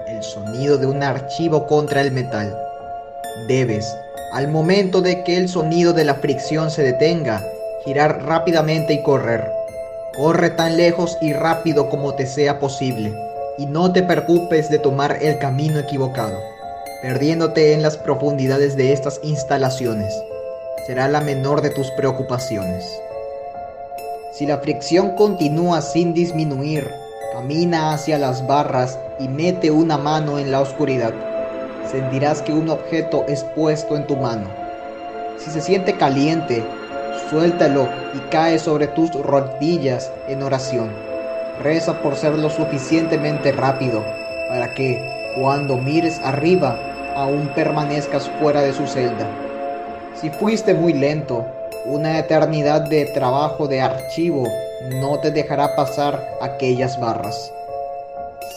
el 0.07 0.24
sonido 0.24 0.77
de 0.77 0.88
un 0.88 1.03
archivo 1.03 1.67
contra 1.67 2.01
el 2.01 2.12
metal. 2.12 2.57
Debes, 3.47 3.86
al 4.33 4.47
momento 4.47 5.01
de 5.01 5.24
que 5.24 5.38
el 5.38 5.47
sonido 5.47 5.93
de 5.93 6.05
la 6.05 6.15
fricción 6.15 6.71
se 6.71 6.83
detenga, 6.83 7.43
girar 7.86 8.24
rápidamente 8.25 8.93
y 8.93 9.03
correr. 9.03 9.50
Corre 10.15 10.50
tan 10.50 10.77
lejos 10.77 11.17
y 11.21 11.33
rápido 11.33 11.89
como 11.89 12.15
te 12.15 12.25
sea 12.25 12.59
posible, 12.59 13.13
y 13.57 13.65
no 13.65 13.93
te 13.93 14.03
preocupes 14.03 14.69
de 14.69 14.79
tomar 14.79 15.19
el 15.21 15.38
camino 15.38 15.79
equivocado, 15.79 16.39
perdiéndote 17.01 17.74
en 17.74 17.81
las 17.83 17.97
profundidades 17.97 18.75
de 18.75 18.91
estas 18.93 19.19
instalaciones 19.24 20.13
será 20.88 21.09
la 21.09 21.19
menor 21.19 21.62
de 21.62 21.69
tus 21.69 21.91
preocupaciones. 21.91 22.86
Si 24.38 24.46
la 24.46 24.60
fricción 24.60 25.15
continúa 25.15 25.82
sin 25.82 26.13
disminuir, 26.13 26.91
camina 27.34 27.91
hacia 27.91 28.20
las 28.20 28.46
barras 28.46 29.00
y 29.20 29.27
mete 29.27 29.72
una 29.72 29.98
mano 29.98 30.38
en 30.38 30.51
la 30.51 30.62
oscuridad. 30.62 31.12
Sentirás 31.89 32.44
que 32.44 32.53
un 32.53 32.70
objeto 32.70 33.25
es 33.27 33.44
puesto 33.56 33.98
en 33.98 34.06
tu 34.06 34.15
mano. 34.15 34.48
Si 35.39 35.50
se 35.50 35.60
siente 35.60 35.94
caliente, 35.94 36.63
suéltalo 37.32 37.89
y 38.13 38.20
cae 38.29 38.60
sobre 38.60 38.86
tus 38.86 39.12
rodillas 39.13 40.12
en 40.27 40.44
oración. 40.44 40.91
Reza 41.63 42.00
por 42.03 42.15
ser 42.15 42.38
lo 42.38 42.51
suficientemente 42.51 43.51
rápido 43.51 44.06
para 44.50 44.72
que, 44.75 45.34
cuando 45.41 45.77
mires 45.77 46.22
arriba, 46.24 46.77
aún 47.15 47.48
permanezcas 47.56 48.29
fuera 48.39 48.62
de 48.62 48.74
su 48.74 48.86
celda. 48.86 49.27
Si 50.13 50.29
fuiste 50.29 50.75
muy 50.75 50.94
lento, 50.94 51.44
una 51.88 52.20
eternidad 52.20 52.82
de 52.82 53.06
trabajo 53.06 53.67
de 53.67 53.82
archivo 53.82 54.46
no 54.96 55.20
te 55.20 55.32
dejará 55.32 55.75
pasar 55.75 56.22
aquellas 56.41 57.00
barras. 57.00 57.51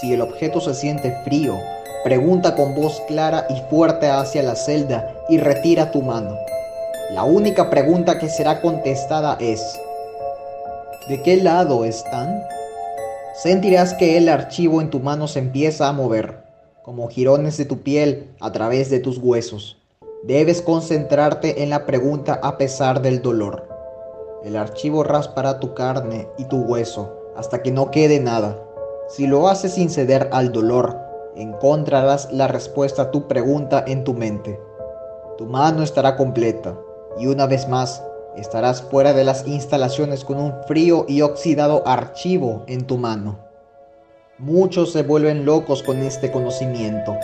Si 0.01 0.13
el 0.13 0.21
objeto 0.21 0.61
se 0.61 0.75
siente 0.75 1.17
frío, 1.25 1.57
pregunta 2.03 2.57
con 2.57 2.75
voz 2.75 3.01
clara 3.07 3.47
y 3.49 3.61
fuerte 3.71 4.09
hacia 4.09 4.43
la 4.43 4.57
celda 4.57 5.15
y 5.29 5.39
retira 5.39 5.93
tu 5.93 6.03
mano. 6.03 6.37
La 7.13 7.25
única 7.25 7.71
pregunta 7.71 8.19
que 8.19 8.29
será 8.29 8.61
contestada 8.61 9.37
es, 9.41 9.79
¿de 11.09 11.23
qué 11.23 11.37
lado 11.37 11.85
están? 11.85 12.43
Sentirás 13.35 13.95
que 13.95 14.19
el 14.19 14.29
archivo 14.29 14.81
en 14.81 14.91
tu 14.91 14.99
mano 14.99 15.29
se 15.29 15.39
empieza 15.39 15.89
a 15.89 15.93
mover, 15.93 16.45
como 16.83 17.09
jirones 17.09 17.57
de 17.57 17.65
tu 17.65 17.83
piel 17.83 18.29
a 18.41 18.51
través 18.51 18.91
de 18.91 18.99
tus 18.99 19.19
huesos. 19.19 19.80
Debes 20.23 20.61
concentrarte 20.61 21.62
en 21.62 21.71
la 21.71 21.87
pregunta 21.87 22.39
a 22.43 22.59
pesar 22.59 23.00
del 23.00 23.23
dolor. 23.23 23.67
El 24.45 24.55
archivo 24.55 25.03
raspará 25.03 25.59
tu 25.61 25.73
carne 25.73 26.29
y 26.37 26.45
tu 26.45 26.59
hueso 26.59 27.33
hasta 27.37 27.62
que 27.62 27.73
no 27.73 27.91
quede 27.91 28.21
nada. 28.21 28.62
Si 29.09 29.27
lo 29.27 29.49
haces 29.49 29.73
sin 29.73 29.89
ceder 29.89 30.29
al 30.33 30.53
dolor, 30.53 30.95
encontrarás 31.37 32.31
la 32.33 32.49
respuesta 32.49 33.03
a 33.03 33.11
tu 33.11 33.29
pregunta 33.29 33.83
en 33.87 34.05
tu 34.05 34.12
mente. 34.12 34.61
Tu 35.39 35.47
mano 35.47 35.83
estará 35.83 36.17
completa 36.17 36.79
y 37.19 37.27
una 37.27 37.47
vez 37.47 37.67
más 37.67 38.05
estarás 38.37 38.83
fuera 38.83 39.15
de 39.15 39.25
las 39.25 39.47
instalaciones 39.47 40.27
con 40.27 40.37
un 40.37 40.53
frío 40.65 41.07
y 41.09 41.23
oxidado 41.23 41.83
archivo 41.87 42.65
en 42.67 42.87
tu 42.87 42.99
mano. 42.99 43.39
Muchos 44.37 44.93
se 44.93 45.03
vuelven 45.03 45.47
locos 45.47 45.83
con 45.83 46.03
este 46.03 46.31
conocimiento 46.31 47.17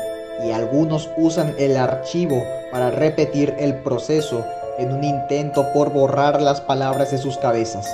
y 0.45 0.52
algunos 0.52 1.09
usan 1.16 1.55
el 1.59 1.76
archivo 1.76 2.43
para 2.71 2.90
repetir 2.90 3.55
el 3.59 3.75
proceso 3.76 4.45
en 4.78 4.93
un 4.93 5.05
intento 5.05 5.73
por 5.73 5.93
borrar 5.93 6.40
las 6.43 6.61
palabras 6.61 7.11
de 7.11 7.19
sus 7.19 7.38
cabezas. 7.38 7.87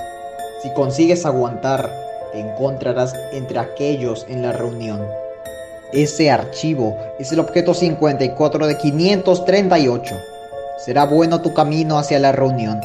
Si 0.63 0.71
consigues 0.71 1.25
aguantar, 1.27 1.91
te 2.33 2.41
encontrarás 2.41 3.15
entre 3.33 3.59
aquellos 3.59 4.27
en 4.29 4.43
la 4.43 4.53
reunión. 4.53 5.01
Ese 5.93 6.31
archivo 6.31 6.97
es 7.19 7.33
el 7.33 7.41
objeto 7.41 7.75
54 7.75 8.67
de 8.67 8.79
538. 8.79 10.15
Será 10.85 11.05
bueno 11.05 11.43
tu 11.43 11.53
camino 11.53 11.99
hacia 11.99 12.19
la 12.19 12.33
reunión, 12.33 12.81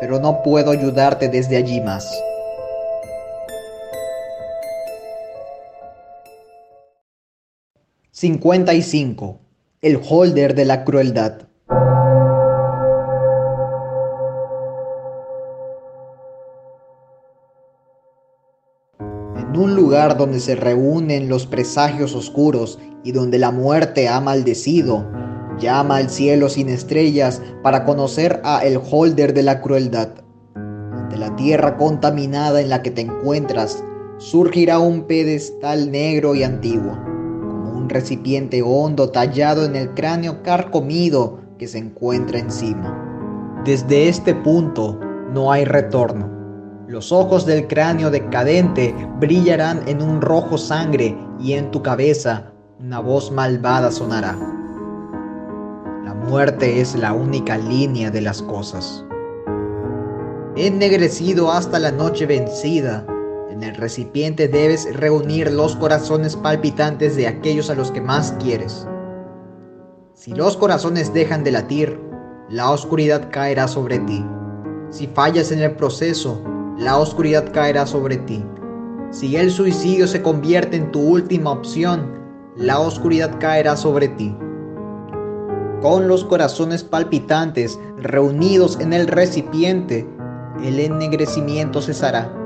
pero 0.00 0.20
no 0.20 0.42
puedo 0.42 0.70
ayudarte 0.70 1.28
desde 1.28 1.56
allí 1.56 1.80
más. 1.80 2.14
55. 8.16 9.40
El 9.82 10.00
holder 10.08 10.54
de 10.54 10.64
la 10.64 10.84
crueldad. 10.84 11.48
En 19.00 19.56
un 19.56 19.74
lugar 19.74 20.16
donde 20.16 20.38
se 20.38 20.54
reúnen 20.54 21.28
los 21.28 21.48
presagios 21.48 22.14
oscuros 22.14 22.78
y 23.02 23.10
donde 23.10 23.40
la 23.40 23.50
muerte 23.50 24.06
ha 24.06 24.20
maldecido, 24.20 25.10
llama 25.58 25.96
al 25.96 26.08
cielo 26.08 26.48
sin 26.48 26.68
estrellas 26.68 27.42
para 27.64 27.84
conocer 27.84 28.40
a 28.44 28.64
el 28.64 28.78
holder 28.78 29.34
de 29.34 29.42
la 29.42 29.60
crueldad. 29.60 30.10
De 31.10 31.16
la 31.16 31.34
tierra 31.34 31.76
contaminada 31.76 32.60
en 32.60 32.68
la 32.68 32.80
que 32.80 32.92
te 32.92 33.00
encuentras, 33.00 33.82
surgirá 34.18 34.78
un 34.78 35.08
pedestal 35.08 35.90
negro 35.90 36.36
y 36.36 36.44
antiguo 36.44 37.12
un 37.84 37.90
recipiente 37.90 38.62
hondo 38.62 39.10
tallado 39.10 39.66
en 39.66 39.76
el 39.76 39.90
cráneo 39.90 40.42
carcomido 40.42 41.38
que 41.58 41.68
se 41.68 41.76
encuentra 41.76 42.38
encima. 42.38 43.60
Desde 43.62 44.08
este 44.08 44.34
punto 44.34 44.98
no 45.34 45.52
hay 45.52 45.66
retorno. 45.66 46.30
Los 46.88 47.12
ojos 47.12 47.44
del 47.44 47.66
cráneo 47.66 48.10
decadente 48.10 48.94
brillarán 49.20 49.82
en 49.86 50.00
un 50.00 50.22
rojo 50.22 50.56
sangre 50.56 51.14
y 51.38 51.52
en 51.52 51.70
tu 51.70 51.82
cabeza 51.82 52.52
una 52.80 53.00
voz 53.00 53.30
malvada 53.30 53.90
sonará. 53.90 54.34
La 56.04 56.14
muerte 56.14 56.80
es 56.80 56.94
la 56.94 57.12
única 57.12 57.58
línea 57.58 58.10
de 58.10 58.22
las 58.22 58.40
cosas. 58.40 59.04
Ennegrecido 60.56 61.52
hasta 61.52 61.78
la 61.78 61.92
noche 61.92 62.24
vencida, 62.24 63.04
en 63.54 63.62
el 63.62 63.76
recipiente 63.76 64.48
debes 64.48 64.92
reunir 64.96 65.52
los 65.52 65.76
corazones 65.76 66.34
palpitantes 66.34 67.14
de 67.14 67.28
aquellos 67.28 67.70
a 67.70 67.76
los 67.76 67.92
que 67.92 68.00
más 68.00 68.34
quieres. 68.42 68.84
Si 70.12 70.34
los 70.34 70.56
corazones 70.56 71.14
dejan 71.14 71.44
de 71.44 71.52
latir, 71.52 72.00
la 72.48 72.72
oscuridad 72.72 73.30
caerá 73.30 73.68
sobre 73.68 74.00
ti. 74.00 74.26
Si 74.90 75.06
fallas 75.06 75.52
en 75.52 75.60
el 75.60 75.76
proceso, 75.76 76.42
la 76.78 76.98
oscuridad 76.98 77.52
caerá 77.52 77.86
sobre 77.86 78.16
ti. 78.16 78.44
Si 79.10 79.36
el 79.36 79.52
suicidio 79.52 80.08
se 80.08 80.20
convierte 80.20 80.76
en 80.76 80.90
tu 80.90 81.00
última 81.00 81.52
opción, 81.52 82.12
la 82.56 82.80
oscuridad 82.80 83.38
caerá 83.38 83.76
sobre 83.76 84.08
ti. 84.08 84.36
Con 85.80 86.08
los 86.08 86.24
corazones 86.24 86.82
palpitantes 86.82 87.78
reunidos 87.98 88.80
en 88.80 88.92
el 88.92 89.06
recipiente, 89.06 90.08
el 90.60 90.80
ennegrecimiento 90.80 91.80
cesará 91.80 92.43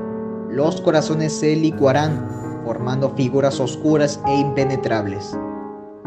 los 0.51 0.81
corazones 0.81 1.31
se 1.31 1.55
licuarán, 1.55 2.27
formando 2.65 3.11
figuras 3.11 3.59
oscuras 3.59 4.19
e 4.25 4.35
impenetrables. 4.35 5.37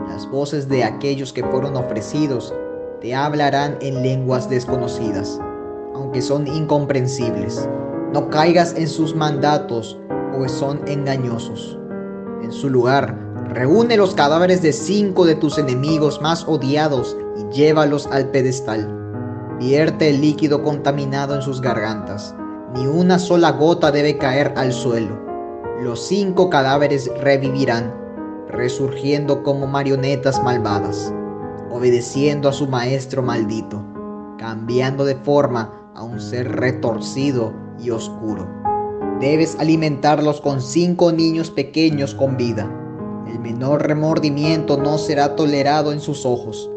Las 0.08 0.28
voces 0.28 0.68
de 0.68 0.82
aquellos 0.82 1.32
que 1.32 1.44
fueron 1.44 1.76
ofrecidos 1.76 2.52
te 3.00 3.14
hablarán 3.14 3.78
en 3.80 4.02
lenguas 4.02 4.50
desconocidas, 4.50 5.38
aunque 5.94 6.20
son 6.20 6.48
incomprensibles. 6.48 7.68
No 8.12 8.30
caigas 8.30 8.74
en 8.76 8.88
sus 8.88 9.14
mandatos, 9.14 9.96
pues 10.36 10.50
son 10.50 10.80
engañosos. 10.88 11.78
En 12.42 12.50
su 12.50 12.68
lugar, 12.68 13.16
reúne 13.48 13.96
los 13.96 14.12
cadáveres 14.14 14.60
de 14.60 14.72
cinco 14.72 15.24
de 15.24 15.36
tus 15.36 15.56
enemigos 15.56 16.20
más 16.20 16.44
odiados 16.48 17.16
y 17.38 17.54
llévalos 17.54 18.08
al 18.08 18.28
pedestal. 18.30 18.98
Vierte 19.60 20.10
el 20.10 20.20
líquido 20.20 20.64
contaminado 20.64 21.36
en 21.36 21.42
sus 21.42 21.60
gargantas 21.60 22.34
ni 22.74 22.86
una 22.86 23.18
sola 23.18 23.52
gota 23.52 23.90
debe 23.92 24.16
caer 24.16 24.52
al 24.56 24.72
suelo. 24.72 25.20
Los 25.80 26.06
cinco 26.06 26.48
cadáveres 26.48 27.10
revivirán, 27.20 27.92
resurgiendo 28.48 29.42
como 29.42 29.66
marionetas 29.66 30.42
malvadas, 30.42 31.12
obedeciendo 31.70 32.48
a 32.48 32.52
su 32.52 32.66
maestro 32.68 33.22
maldito, 33.22 33.84
cambiando 34.38 35.04
de 35.04 35.16
forma 35.16 35.90
a 35.94 36.02
un 36.02 36.20
ser 36.20 36.56
retorcido 36.56 37.52
y 37.78 37.90
oscuro. 37.90 38.48
Debes 39.20 39.56
alimentarlos 39.58 40.40
con 40.40 40.60
cinco 40.60 41.12
niños 41.12 41.50
pequeños 41.50 42.14
con 42.14 42.36
vida. 42.36 42.70
El 43.28 43.38
menor 43.38 43.86
remordimiento 43.86 44.76
no 44.76 44.98
será 44.98 45.36
tolerado 45.36 45.92
en 45.92 46.00
sus 46.00 46.24
ojos. 46.26 46.70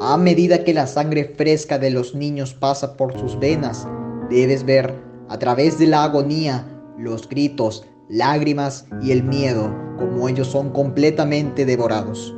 A 0.00 0.16
medida 0.16 0.64
que 0.64 0.72
la 0.72 0.86
sangre 0.86 1.34
fresca 1.36 1.78
de 1.78 1.90
los 1.90 2.14
niños 2.14 2.54
pasa 2.54 2.96
por 2.96 3.18
sus 3.18 3.38
venas, 3.38 3.86
debes 4.30 4.64
ver 4.64 5.09
a 5.30 5.38
través 5.38 5.78
de 5.78 5.86
la 5.86 6.02
agonía, 6.02 6.66
los 6.98 7.28
gritos, 7.28 7.86
lágrimas 8.08 8.86
y 9.00 9.12
el 9.12 9.22
miedo, 9.22 9.72
como 9.96 10.28
ellos 10.28 10.48
son 10.48 10.70
completamente 10.70 11.64
devorados. 11.64 12.34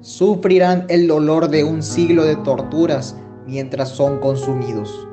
Sufrirán 0.00 0.86
el 0.88 1.08
dolor 1.08 1.48
de 1.48 1.64
un 1.64 1.82
siglo 1.82 2.22
de 2.22 2.36
torturas 2.36 3.16
mientras 3.48 3.88
son 3.88 4.20
consumidos. 4.20 5.08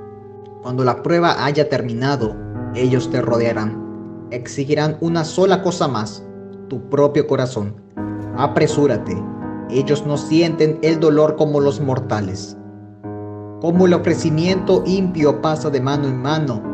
Cuando 0.61 0.83
la 0.83 1.01
prueba 1.01 1.43
haya 1.43 1.67
terminado, 1.69 2.35
ellos 2.75 3.09
te 3.09 3.19
rodearán. 3.19 4.27
Exigirán 4.29 4.97
una 5.01 5.25
sola 5.25 5.63
cosa 5.63 5.87
más, 5.87 6.23
tu 6.69 6.87
propio 6.89 7.25
corazón. 7.25 7.73
Apresúrate, 8.37 9.17
ellos 9.71 10.05
no 10.05 10.17
sienten 10.17 10.77
el 10.83 10.99
dolor 10.99 11.35
como 11.35 11.61
los 11.61 11.81
mortales. 11.81 12.55
Como 13.59 13.87
el 13.87 13.95
ofrecimiento 13.95 14.83
impio 14.85 15.41
pasa 15.41 15.71
de 15.71 15.81
mano 15.81 16.07
en 16.07 16.21
mano, 16.21 16.70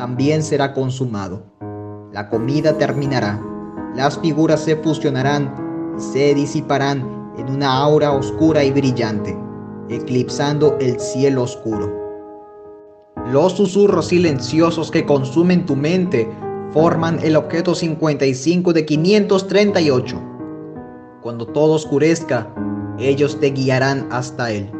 también 0.00 0.42
será 0.42 0.72
consumado. 0.72 1.42
La 2.10 2.30
comida 2.30 2.78
terminará, 2.78 3.38
las 3.94 4.18
figuras 4.18 4.60
se 4.60 4.76
fusionarán 4.76 5.94
y 5.98 6.00
se 6.00 6.34
disiparán 6.34 7.34
en 7.36 7.50
una 7.50 7.74
aura 7.74 8.12
oscura 8.12 8.64
y 8.64 8.70
brillante, 8.70 9.36
eclipsando 9.90 10.78
el 10.80 10.98
cielo 10.98 11.42
oscuro. 11.42 11.92
Los 13.30 13.52
susurros 13.52 14.06
silenciosos 14.06 14.90
que 14.90 15.04
consumen 15.04 15.66
tu 15.66 15.76
mente 15.76 16.32
forman 16.72 17.18
el 17.22 17.36
objeto 17.36 17.74
55 17.74 18.72
de 18.72 18.86
538. 18.86 20.22
Cuando 21.20 21.46
todo 21.46 21.74
oscurezca, 21.74 22.48
ellos 22.98 23.38
te 23.38 23.50
guiarán 23.50 24.08
hasta 24.10 24.50
él. 24.50 24.79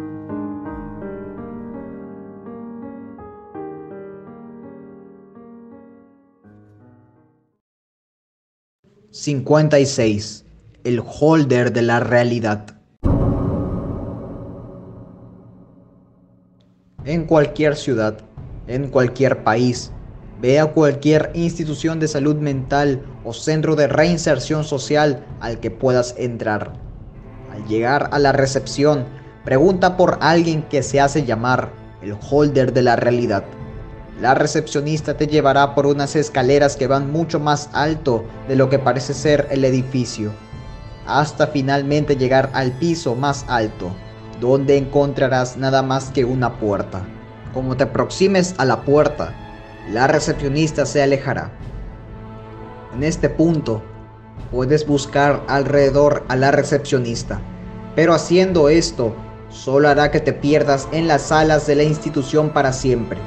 56. 9.13 10.45
El 10.85 11.03
holder 11.05 11.73
de 11.73 11.83
la 11.83 11.99
realidad. 11.99 12.77
En 17.05 17.25
cualquier 17.27 17.75
ciudad, 17.75 18.19
en 18.69 18.87
cualquier 18.87 19.43
país, 19.43 19.91
ve 20.41 20.61
a 20.61 20.67
cualquier 20.67 21.33
institución 21.35 21.99
de 21.99 22.07
salud 22.07 22.37
mental 22.37 23.03
o 23.25 23.33
centro 23.33 23.75
de 23.75 23.89
reinserción 23.89 24.63
social 24.63 25.27
al 25.41 25.59
que 25.59 25.73
puedas 25.73 26.15
entrar. 26.17 26.75
Al 27.53 27.67
llegar 27.67 28.11
a 28.13 28.21
la 28.21 28.31
recepción, 28.31 29.07
pregunta 29.45 29.97
por 29.97 30.19
alguien 30.21 30.63
que 30.63 30.85
se 30.85 31.01
hace 31.01 31.25
llamar 31.25 31.73
el 32.01 32.15
holder 32.31 32.73
de 32.73 32.83
la 32.83 32.95
realidad. 32.95 33.43
La 34.21 34.35
recepcionista 34.35 35.17
te 35.17 35.27
llevará 35.27 35.75
por 35.75 35.87
unas 35.87 36.15
escaleras 36.15 36.77
que 36.77 36.87
van 36.87 37.11
mucho 37.11 37.41
más 37.41 37.71
alto 37.73 38.27
de 38.49 38.57
lo 38.57 38.69
que 38.69 38.79
parece 38.79 39.15
ser 39.15 39.49
el 39.51 39.65
edificio, 39.65 40.31
hasta 41.07 41.47
finalmente 41.47 42.17
llegar 42.17 42.51
al 42.53 42.73
piso 42.73 43.15
más 43.15 43.47
alto, 43.49 43.91
donde 44.39 44.77
encontrarás 44.77 45.57
nada 45.57 45.83
más 45.83 46.11
que 46.11 46.27
una 46.27 46.59
puerta. 46.59 47.03
Como 47.55 47.79
te 47.79 47.85
aproximes 47.85 48.55
a 48.59 48.67
la 48.67 48.83
puerta, 48.83 49.33
la 49.91 50.07
recepcionista 50.07 50.85
se 50.85 51.03
alejará. 51.03 51.51
En 52.95 53.03
este 53.03 53.31
punto, 53.31 53.83
puedes 54.51 54.87
buscar 54.87 55.43
alrededor 55.49 56.25
a 56.29 56.37
la 56.37 56.51
recepcionista, 56.51 57.41
pero 57.97 58.13
haciendo 58.13 58.69
esto, 58.69 59.15
solo 59.49 59.89
hará 59.89 60.11
que 60.11 60.21
te 60.21 60.35
pierdas 60.35 60.89
en 60.93 61.09
las 61.09 61.23
salas 61.23 61.67
de 61.67 61.77
la 61.77 61.85
institución 61.85 62.51
para 62.51 62.75
siempre. 62.75 63.19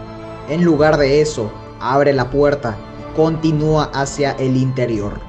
En 0.49 0.65
lugar 0.65 0.97
de 0.97 1.21
eso, 1.21 1.49
abre 1.79 2.11
la 2.11 2.29
puerta 2.29 2.77
y 2.99 3.15
continúa 3.15 3.85
hacia 3.93 4.31
el 4.33 4.57
interior. 4.57 5.21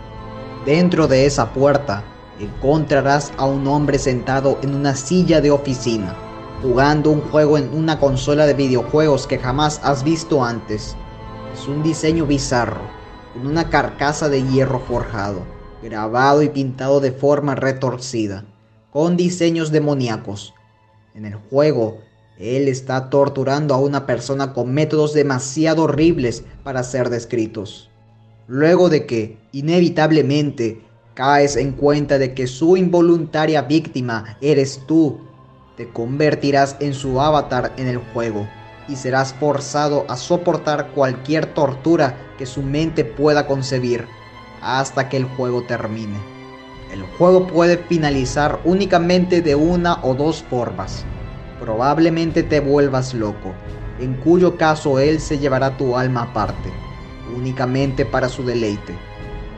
Dentro 0.67 1.07
de 1.07 1.25
esa 1.25 1.53
puerta 1.53 2.03
encontrarás 2.41 3.33
a 3.37 3.47
un 3.47 3.67
hombre 3.69 3.99
sentado 3.99 4.59
en 4.63 4.75
una 4.75 4.97
silla 4.97 5.41
de 5.41 5.53
oficina, 5.53 6.17
jugando 6.63 7.11
un 7.11 7.21
juego 7.21 7.59
en 7.59 7.73
una 7.73 8.01
consola 8.01 8.45
de 8.47 8.55
videojuegos 8.55 9.29
que 9.29 9.39
jamás 9.39 9.81
has 9.85 10.03
visto 10.03 10.43
antes. 10.43 10.97
Es 11.53 11.69
un 11.69 11.85
diseño 11.85 12.27
bizarro, 12.27 12.81
con 13.35 13.47
una 13.47 13.71
carcasa 13.71 14.29
de 14.29 14.43
hierro 14.43 14.81
forjado, 14.81 15.43
grabado 15.81 16.43
y 16.43 16.49
pintado 16.49 16.99
de 16.99 17.13
forma 17.13 17.55
retorcida, 17.55 18.45
con 18.91 19.17
diseños 19.17 19.71
demoníacos. 19.71 20.55
En 21.15 21.25
el 21.25 21.37
juego 21.37 21.99
él 22.39 22.69
está 22.69 23.11
torturando 23.11 23.75
a 23.75 23.79
una 23.79 24.07
persona 24.07 24.53
con 24.53 24.73
métodos 24.73 25.15
demasiado 25.15 25.85
horribles 25.85 26.45
para 26.65 26.83
ser 26.83 27.09
descritos. 27.09 27.91
Luego 28.49 28.89
de 28.89 29.07
que, 29.07 29.39
inevitablemente, 29.53 30.83
caes 31.15 31.57
en 31.57 31.73
cuenta 31.73 32.19
de 32.19 32.35
que 32.35 32.47
su 32.47 32.77
involuntaria 32.77 33.63
víctima 33.63 34.37
eres 34.41 34.83
tú, 34.87 35.21
te 35.77 35.89
convertirás 35.89 36.77
en 36.81 36.93
su 36.93 37.21
avatar 37.21 37.73
en 37.77 37.87
el 37.87 37.99
juego 37.99 38.47
y 38.89 38.97
serás 38.97 39.33
forzado 39.35 40.05
a 40.09 40.17
soportar 40.17 40.91
cualquier 40.91 41.47
tortura 41.55 42.19
que 42.37 42.47
su 42.47 42.63
mente 42.63 43.05
pueda 43.05 43.47
concebir 43.47 44.07
hasta 44.61 45.09
que 45.09 45.17
el 45.17 45.25
juego 45.25 45.63
termine. 45.63 46.19
El 46.93 47.03
juego 47.17 47.47
puede 47.47 47.79
finalizar 47.79 48.61
únicamente 48.65 49.41
de 49.41 49.55
una 49.55 50.05
o 50.05 50.15
dos 50.15 50.43
formas 50.43 51.05
probablemente 51.65 52.43
te 52.43 52.61
vuelvas 52.61 53.15
loco, 53.15 53.55
en 53.99 54.17
cuyo 54.17 54.59
caso 54.59 54.99
Él 54.99 55.19
se 55.19 55.39
llevará 55.39 55.79
tu 55.79 55.97
alma 55.97 56.25
aparte, 56.25 56.71
únicamente 57.35 58.05
para 58.05 58.29
su 58.29 58.45
deleite. 58.45 58.95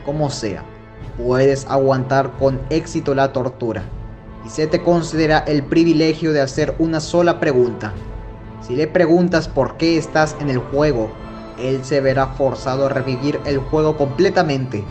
Como 0.05 0.29
sea, 0.29 0.63
puedes 1.17 1.65
aguantar 1.65 2.31
con 2.39 2.61
éxito 2.69 3.13
la 3.13 3.33
tortura 3.33 3.83
y 4.45 4.49
se 4.49 4.67
te 4.67 4.81
considera 4.81 5.39
el 5.39 5.63
privilegio 5.63 6.31
de 6.31 6.39
hacer 6.39 6.75
una 6.79 7.01
sola 7.01 7.41
pregunta. 7.41 7.91
Si 8.61 8.77
le 8.77 8.87
preguntas 8.87 9.49
por 9.49 9.75
qué 9.75 9.97
estás 9.97 10.37
en 10.39 10.49
el 10.49 10.59
juego, 10.59 11.11
él 11.59 11.83
se 11.83 11.99
verá 11.99 12.27
forzado 12.27 12.85
a 12.85 12.89
revivir 12.89 13.41
el 13.45 13.57
juego 13.57 13.97
completamente, 13.97 14.85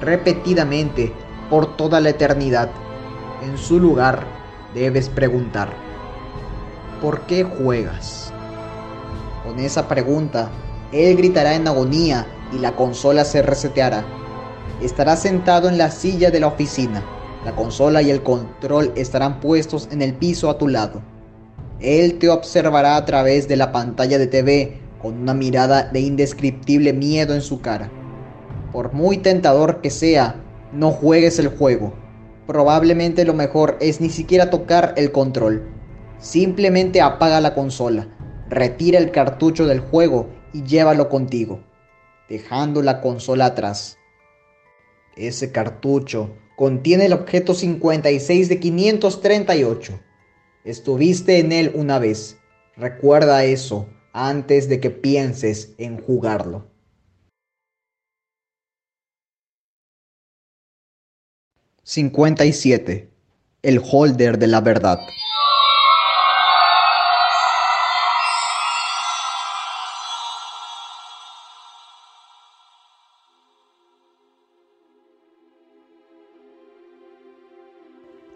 repetidamente, 0.00 1.12
por 1.50 1.76
toda 1.76 2.00
la 2.00 2.08
eternidad. 2.08 2.70
En 3.42 3.58
su 3.58 3.78
lugar, 3.78 4.24
debes 4.72 5.10
preguntar, 5.10 5.83
¿por 7.04 7.20
qué 7.26 7.44
juegas? 7.44 8.32
Con 9.44 9.58
esa 9.60 9.86
pregunta, 9.88 10.50
él 10.90 11.18
gritará 11.18 11.54
en 11.54 11.68
agonía 11.68 12.26
y 12.50 12.58
la 12.58 12.74
consola 12.74 13.26
se 13.26 13.42
reseteará. 13.42 14.02
Estará 14.80 15.14
sentado 15.14 15.68
en 15.68 15.76
la 15.76 15.90
silla 15.90 16.30
de 16.30 16.40
la 16.40 16.46
oficina. 16.46 17.04
La 17.44 17.54
consola 17.54 18.00
y 18.00 18.10
el 18.10 18.22
control 18.22 18.90
estarán 18.96 19.40
puestos 19.40 19.86
en 19.92 20.00
el 20.00 20.14
piso 20.14 20.48
a 20.48 20.56
tu 20.56 20.66
lado. 20.66 21.02
Él 21.78 22.18
te 22.18 22.30
observará 22.30 22.96
a 22.96 23.04
través 23.04 23.48
de 23.48 23.56
la 23.56 23.70
pantalla 23.70 24.16
de 24.16 24.26
TV 24.26 24.80
con 25.02 25.18
una 25.18 25.34
mirada 25.34 25.90
de 25.92 26.00
indescriptible 26.00 26.94
miedo 26.94 27.34
en 27.34 27.42
su 27.42 27.60
cara. 27.60 27.90
Por 28.72 28.94
muy 28.94 29.18
tentador 29.18 29.82
que 29.82 29.90
sea, 29.90 30.36
no 30.72 30.90
juegues 30.90 31.38
el 31.38 31.48
juego. 31.48 31.92
Probablemente 32.46 33.26
lo 33.26 33.34
mejor 33.34 33.76
es 33.82 34.00
ni 34.00 34.08
siquiera 34.08 34.48
tocar 34.48 34.94
el 34.96 35.12
control. 35.12 35.73
Simplemente 36.24 37.02
apaga 37.02 37.38
la 37.42 37.54
consola, 37.54 38.08
retira 38.48 38.98
el 38.98 39.10
cartucho 39.10 39.66
del 39.66 39.80
juego 39.80 40.30
y 40.54 40.62
llévalo 40.62 41.10
contigo, 41.10 41.62
dejando 42.30 42.80
la 42.80 43.02
consola 43.02 43.44
atrás. 43.44 43.98
Ese 45.16 45.52
cartucho 45.52 46.34
contiene 46.56 47.04
el 47.04 47.12
objeto 47.12 47.52
56 47.52 48.48
de 48.48 48.58
538. 48.58 50.00
Estuviste 50.64 51.40
en 51.40 51.52
él 51.52 51.72
una 51.74 51.98
vez. 51.98 52.38
Recuerda 52.74 53.44
eso 53.44 53.86
antes 54.14 54.70
de 54.70 54.80
que 54.80 54.88
pienses 54.88 55.74
en 55.76 56.00
jugarlo. 56.00 56.70
...57... 61.84 63.10
El 63.60 63.82
holder 63.82 64.38
de 64.38 64.46
la 64.46 64.60
verdad. 64.62 64.98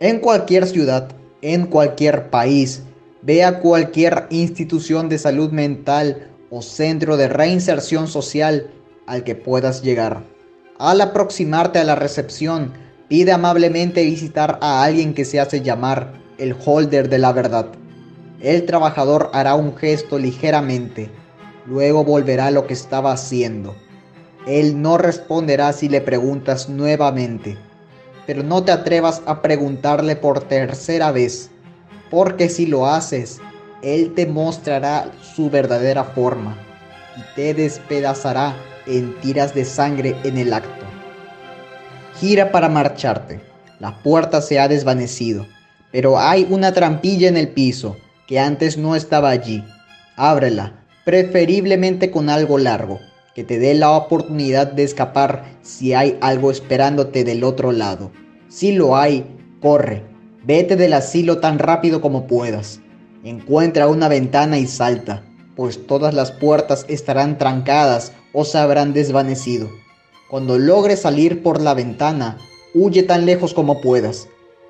En 0.00 0.20
cualquier 0.20 0.66
ciudad, 0.66 1.08
en 1.42 1.66
cualquier 1.66 2.30
país, 2.30 2.82
Ve 3.20 3.42
a 3.42 3.58
cualquier 3.58 4.26
institución 4.30 5.08
de 5.08 5.18
salud 5.18 5.50
mental 5.50 6.30
o 6.50 6.62
centro 6.62 7.16
de 7.16 7.28
reinserción 7.28 8.06
social 8.06 8.70
al 9.06 9.24
que 9.24 9.34
puedas 9.34 9.82
llegar. 9.82 10.22
Al 10.78 11.00
aproximarte 11.00 11.80
a 11.80 11.84
la 11.84 11.96
recepción, 11.96 12.74
pide 13.08 13.32
amablemente 13.32 14.04
visitar 14.04 14.58
a 14.62 14.84
alguien 14.84 15.14
que 15.14 15.24
se 15.24 15.40
hace 15.40 15.62
llamar 15.62 16.12
el 16.38 16.54
holder 16.64 17.08
de 17.08 17.18
la 17.18 17.32
verdad. 17.32 17.66
El 18.40 18.66
trabajador 18.66 19.30
hará 19.32 19.56
un 19.56 19.76
gesto 19.76 20.16
ligeramente, 20.16 21.10
luego 21.66 22.04
volverá 22.04 22.46
a 22.46 22.50
lo 22.52 22.68
que 22.68 22.74
estaba 22.74 23.10
haciendo. 23.10 23.74
Él 24.46 24.80
no 24.80 24.96
responderá 24.96 25.72
si 25.72 25.88
le 25.88 26.00
preguntas 26.00 26.68
nuevamente, 26.68 27.58
pero 28.28 28.42
no 28.42 28.62
te 28.62 28.72
atrevas 28.72 29.22
a 29.24 29.40
preguntarle 29.40 30.14
por 30.14 30.40
tercera 30.40 31.12
vez 31.12 31.50
porque 32.10 32.50
si 32.50 32.66
lo 32.66 32.86
haces, 32.86 33.40
Él 33.82 34.12
te 34.14 34.26
mostrará 34.26 35.10
su 35.34 35.48
verdadera 35.48 36.04
forma 36.04 36.54
y 37.16 37.22
te 37.34 37.54
despedazará 37.54 38.54
en 38.86 39.18
tiras 39.20 39.54
de 39.54 39.64
sangre 39.64 40.14
en 40.24 40.36
el 40.36 40.52
acto. 40.52 40.84
Gira 42.20 42.52
para 42.52 42.68
marcharte. 42.68 43.40
La 43.80 44.02
puerta 44.02 44.42
se 44.42 44.60
ha 44.60 44.68
desvanecido, 44.68 45.46
pero 45.90 46.18
hay 46.18 46.46
una 46.50 46.74
trampilla 46.74 47.28
en 47.28 47.38
el 47.38 47.48
piso 47.48 47.96
que 48.26 48.38
antes 48.38 48.76
no 48.76 48.94
estaba 48.94 49.30
allí. 49.30 49.64
Ábrela, 50.16 50.74
preferiblemente 51.06 52.10
con 52.10 52.28
algo 52.28 52.58
largo, 52.58 53.00
que 53.38 53.44
te 53.44 53.60
dé 53.60 53.72
la 53.74 53.92
oportunidad 53.92 54.72
de 54.72 54.82
escapar 54.82 55.44
si 55.62 55.94
hay 55.94 56.18
algo 56.20 56.50
esperándote 56.50 57.22
del 57.22 57.44
otro 57.44 57.70
lado. 57.70 58.10
Si 58.48 58.72
lo 58.72 58.96
hay, 58.96 59.24
corre, 59.62 60.02
Vete 60.42 60.74
del 60.74 60.92
asilo 60.92 61.38
tan 61.38 61.60
rápido 61.60 62.00
como 62.00 62.26
puedas. 62.26 62.80
Encuentra 63.22 63.86
una 63.86 64.08
ventana 64.08 64.58
y 64.58 64.66
salta, 64.66 65.22
pues 65.54 65.86
todas 65.86 66.14
las 66.14 66.32
puertas 66.32 66.84
estarán 66.88 67.38
trancadas 67.38 68.10
o 68.32 68.44
se 68.44 68.58
habrán 68.58 68.92
desvanecido. 68.92 69.68
Cuando 70.28 70.58
logres 70.58 71.02
salir 71.02 71.40
por 71.40 71.60
la 71.60 71.74
ventana, 71.74 72.38
huye 72.74 73.04
tan 73.04 73.24
lejos 73.24 73.54
como 73.54 73.80
puedas. 73.80 74.26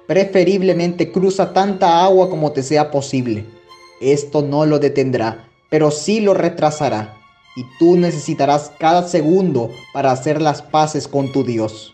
Preferiblemente 0.06 1.10
cruza 1.10 1.54
tanta 1.54 2.04
agua 2.04 2.28
como 2.28 2.52
te 2.52 2.62
sea 2.62 2.90
posible. 2.90 3.46
Esto 4.02 4.42
no 4.42 4.66
lo 4.66 4.78
detendrá, 4.78 5.48
pero 5.70 5.90
sí 5.90 6.20
lo 6.20 6.34
retrasará, 6.34 7.17
y 7.58 7.66
tú 7.76 7.96
necesitarás 7.96 8.70
cada 8.78 9.02
segundo 9.02 9.72
para 9.92 10.12
hacer 10.12 10.40
las 10.40 10.62
paces 10.62 11.08
con 11.08 11.32
tu 11.32 11.42
Dios. 11.42 11.92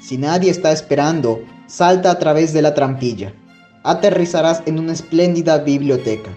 Si 0.00 0.16
nadie 0.16 0.48
está 0.48 0.70
esperando, 0.70 1.40
salta 1.66 2.12
a 2.12 2.20
través 2.20 2.52
de 2.52 2.62
la 2.62 2.72
trampilla. 2.72 3.34
Aterrizarás 3.82 4.62
en 4.64 4.78
una 4.78 4.92
espléndida 4.92 5.58
biblioteca. 5.58 6.30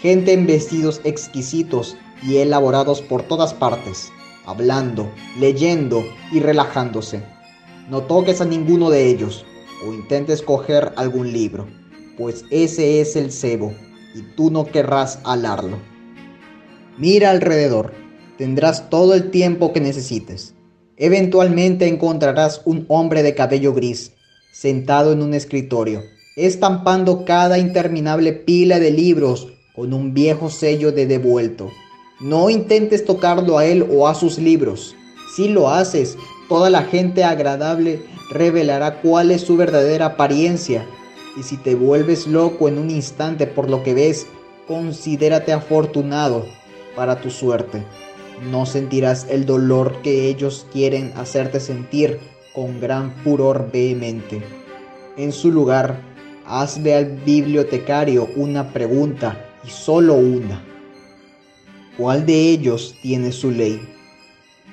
Gente 0.00 0.32
en 0.32 0.46
vestidos 0.46 1.00
exquisitos 1.02 1.96
y 2.22 2.36
elaborados 2.36 3.02
por 3.02 3.24
todas 3.24 3.52
partes, 3.52 4.12
hablando, 4.44 5.10
leyendo 5.40 6.04
y 6.30 6.38
relajándose. 6.38 7.24
No 7.90 8.02
toques 8.02 8.40
a 8.40 8.44
ninguno 8.44 8.88
de 8.88 9.08
ellos 9.08 9.44
o 9.84 9.92
intentes 9.92 10.42
coger 10.42 10.92
algún 10.94 11.32
libro, 11.32 11.66
pues 12.16 12.44
ese 12.50 13.00
es 13.00 13.16
el 13.16 13.32
cebo 13.32 13.74
y 14.14 14.22
tú 14.36 14.52
no 14.52 14.64
querrás 14.64 15.18
alarlo. 15.24 15.95
Mira 16.98 17.30
alrededor, 17.30 17.92
tendrás 18.38 18.88
todo 18.88 19.12
el 19.12 19.30
tiempo 19.30 19.74
que 19.74 19.80
necesites. 19.80 20.54
Eventualmente 20.96 21.88
encontrarás 21.88 22.62
un 22.64 22.86
hombre 22.88 23.22
de 23.22 23.34
cabello 23.34 23.74
gris, 23.74 24.12
sentado 24.50 25.12
en 25.12 25.20
un 25.20 25.34
escritorio, 25.34 26.02
estampando 26.36 27.26
cada 27.26 27.58
interminable 27.58 28.32
pila 28.32 28.78
de 28.78 28.92
libros 28.92 29.48
con 29.74 29.92
un 29.92 30.14
viejo 30.14 30.48
sello 30.48 30.90
de 30.90 31.06
devuelto. 31.06 31.70
No 32.18 32.48
intentes 32.48 33.04
tocarlo 33.04 33.58
a 33.58 33.66
él 33.66 33.86
o 33.92 34.08
a 34.08 34.14
sus 34.14 34.38
libros. 34.38 34.96
Si 35.36 35.48
lo 35.48 35.68
haces, 35.68 36.16
toda 36.48 36.70
la 36.70 36.82
gente 36.82 37.24
agradable 37.24 38.00
revelará 38.30 39.02
cuál 39.02 39.32
es 39.32 39.42
su 39.42 39.58
verdadera 39.58 40.06
apariencia. 40.06 40.86
Y 41.38 41.42
si 41.42 41.58
te 41.58 41.74
vuelves 41.74 42.26
loco 42.26 42.68
en 42.68 42.78
un 42.78 42.90
instante 42.90 43.46
por 43.46 43.68
lo 43.68 43.82
que 43.82 43.92
ves, 43.92 44.26
considérate 44.66 45.52
afortunado 45.52 46.46
para 46.96 47.20
tu 47.20 47.30
suerte 47.30 47.84
no 48.42 48.66
sentirás 48.66 49.26
el 49.30 49.46
dolor 49.46 50.02
que 50.02 50.28
ellos 50.28 50.66
quieren 50.72 51.12
hacerte 51.16 51.60
sentir 51.60 52.18
con 52.54 52.80
gran 52.80 53.12
furor 53.22 53.70
vehemente. 53.72 54.42
En 55.16 55.32
su 55.32 55.50
lugar, 55.50 56.00
hazle 56.46 56.94
al 56.94 57.06
bibliotecario 57.06 58.28
una 58.36 58.72
pregunta 58.72 59.42
y 59.64 59.70
solo 59.70 60.14
una. 60.14 60.62
¿Cuál 61.96 62.26
de 62.26 62.50
ellos 62.50 62.94
tiene 63.00 63.32
su 63.32 63.50
ley? 63.50 63.80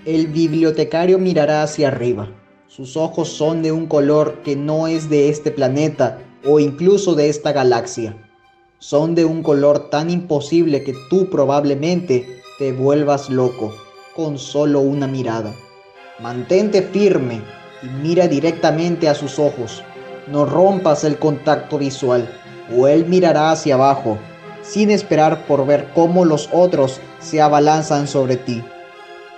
El 0.06 0.28
bibliotecario 0.28 1.18
mirará 1.18 1.64
hacia 1.64 1.88
arriba. 1.88 2.30
Sus 2.68 2.98
ojos 2.98 3.30
son 3.30 3.62
de 3.62 3.72
un 3.72 3.86
color 3.86 4.42
que 4.44 4.56
no 4.56 4.88
es 4.88 5.10
de 5.10 5.30
este 5.30 5.52
planeta 5.52 6.20
o 6.46 6.60
incluso 6.60 7.16
de 7.16 7.30
esta 7.30 7.54
galaxia. 7.54 8.23
Son 8.84 9.15
de 9.15 9.24
un 9.24 9.43
color 9.43 9.89
tan 9.89 10.10
imposible 10.10 10.84
que 10.84 10.93
tú 11.10 11.30
probablemente 11.30 12.41
te 12.60 12.74
vuelvas 12.74 13.30
loco 13.30 13.74
con 14.13 14.38
solo 14.38 14.82
una 14.82 15.08
mirada. 15.08 15.54
Mantente 16.19 16.82
firme 16.82 17.41
y 17.82 17.86
mira 18.06 18.28
directamente 18.28 19.08
a 19.08 19.15
sus 19.15 19.39
ojos. 19.39 19.82
No 20.28 20.46
rompas 20.46 21.06
el 21.06 21.17
contacto 21.17 21.78
visual 21.78 22.30
o 22.78 22.86
él 22.89 23.06
mirará 23.06 23.52
hacia 23.52 23.76
abajo 23.76 24.17
sin 24.63 24.91
esperar 24.91 25.48
por 25.48 25.65
ver 25.65 25.88
cómo 25.96 26.26
los 26.26 26.50
otros 26.52 27.00
se 27.22 27.41
abalanzan 27.41 28.06
sobre 28.06 28.36
ti. 28.36 28.62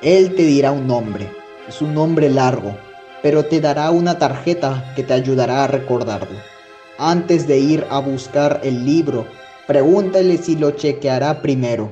Él 0.02 0.34
te 0.34 0.42
dirá 0.42 0.72
un 0.72 0.88
nombre, 0.88 1.30
es 1.68 1.84
un 1.84 1.94
nombre 1.94 2.32
largo, 2.32 2.76
pero 3.22 3.46
te 3.46 3.62
dará 3.62 3.92
una 3.92 4.18
tarjeta 4.18 4.92
que 4.96 5.04
te 5.04 5.14
ayudará 5.14 5.66
a 5.66 5.68
recordarlo. 5.68 6.55
Antes 6.98 7.48
de 7.48 7.60
ir 7.60 7.86
a 7.90 8.00
buscar 8.00 8.62
el 8.64 8.86
libro, 8.86 9.26
pregúntale 9.68 10.38
si 10.38 10.56
lo 10.56 10.72
chequeará 10.72 11.42
primero 11.42 11.90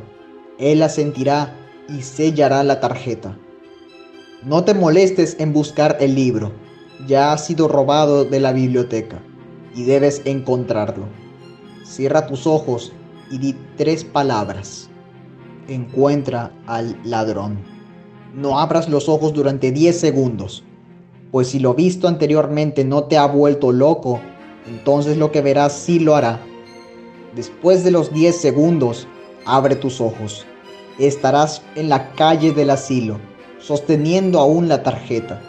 él 0.59 0.81
asentirá 0.83 1.55
y 1.89 2.01
sellará 2.01 2.63
la 2.63 2.79
tarjeta. 2.79 3.37
No 4.43 4.63
te 4.63 4.73
molestes 4.73 5.35
en 5.39 5.53
buscar 5.53 5.97
el 5.99 6.15
libro. 6.15 6.51
ya 7.07 7.33
ha 7.33 7.37
sido 7.37 7.67
robado 7.67 8.23
de 8.23 8.39
la 8.39 8.53
biblioteca 8.53 9.21
y 9.75 9.83
debes 9.83 10.21
encontrarlo. 10.23 11.05
Cierra 11.83 12.27
tus 12.27 12.47
ojos 12.47 12.93
y 13.29 13.39
di 13.39 13.55
tres 13.75 14.05
palabras. 14.05 14.89
Encuentra 15.67 16.53
al 16.65 16.97
ladrón. 17.03 17.59
No 18.33 18.57
abras 18.57 18.87
los 18.87 19.09
ojos 19.09 19.33
durante 19.33 19.71
10 19.71 19.99
segundos, 19.99 20.63
pues 21.31 21.49
si 21.49 21.59
lo 21.59 21.73
visto 21.73 22.07
anteriormente 22.07 22.85
no 22.85 23.03
te 23.05 23.17
ha 23.17 23.25
vuelto 23.25 23.73
loco, 23.73 24.21
entonces 24.67 25.17
lo 25.17 25.31
que 25.31 25.41
verás 25.41 25.73
sí 25.73 25.99
lo 25.99 26.15
hará. 26.15 26.39
Después 27.35 27.83
de 27.83 27.91
los 27.91 28.13
10 28.13 28.35
segundos, 28.35 29.07
abre 29.45 29.75
tus 29.75 29.99
ojos. 29.99 30.45
Estarás 30.99 31.63
en 31.75 31.89
la 31.89 32.11
calle 32.13 32.51
del 32.51 32.69
asilo, 32.69 33.19
sosteniendo 33.59 34.39
aún 34.39 34.67
la 34.67 34.83
tarjeta. 34.83 35.41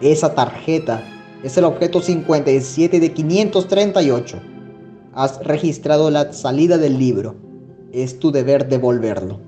Esa 0.00 0.34
tarjeta 0.34 1.02
es 1.42 1.56
el 1.56 1.64
objeto 1.64 2.00
57 2.00 3.00
de 3.00 3.12
538. 3.12 4.40
Has 5.12 5.38
registrado 5.44 6.10
la 6.10 6.32
salida 6.32 6.78
del 6.78 6.98
libro. 6.98 7.36
Es 7.92 8.18
tu 8.18 8.32
deber 8.32 8.68
devolverlo. 8.68 9.40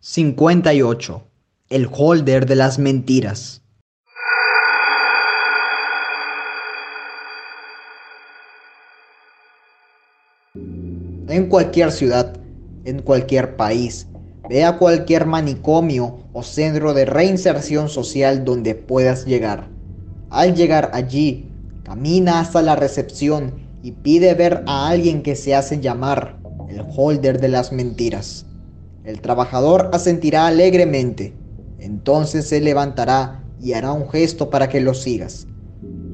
...58... 0.00 1.20
El 1.68 1.88
holder 1.90 2.46
de 2.46 2.54
las 2.54 2.78
mentiras. 2.78 3.60
En 11.28 11.48
cualquier 11.48 11.90
ciudad, 11.90 12.36
en 12.84 13.02
cualquier 13.02 13.56
país, 13.56 14.06
ve 14.48 14.64
a 14.64 14.78
cualquier 14.78 15.26
manicomio 15.26 16.20
o 16.32 16.44
centro 16.44 16.94
de 16.94 17.04
reinserción 17.04 17.88
social 17.88 18.44
donde 18.44 18.76
puedas 18.76 19.26
llegar. 19.26 19.68
Al 20.30 20.54
llegar 20.54 20.90
allí, 20.94 21.50
camina 21.82 22.38
hasta 22.38 22.62
la 22.62 22.76
recepción 22.76 23.54
y 23.82 23.90
pide 23.90 24.34
ver 24.34 24.62
a 24.68 24.86
alguien 24.86 25.20
que 25.20 25.34
se 25.34 25.56
hace 25.56 25.80
llamar 25.80 26.38
el 26.68 26.84
holder 26.96 27.40
de 27.40 27.48
las 27.48 27.72
mentiras. 27.72 28.46
El 29.02 29.20
trabajador 29.20 29.90
asentirá 29.92 30.46
alegremente, 30.46 31.34
entonces 31.78 32.48
se 32.48 32.60
levantará 32.60 33.42
y 33.60 33.72
hará 33.72 33.92
un 33.92 34.08
gesto 34.08 34.50
para 34.50 34.68
que 34.68 34.80
lo 34.80 34.94
sigas. 34.94 35.46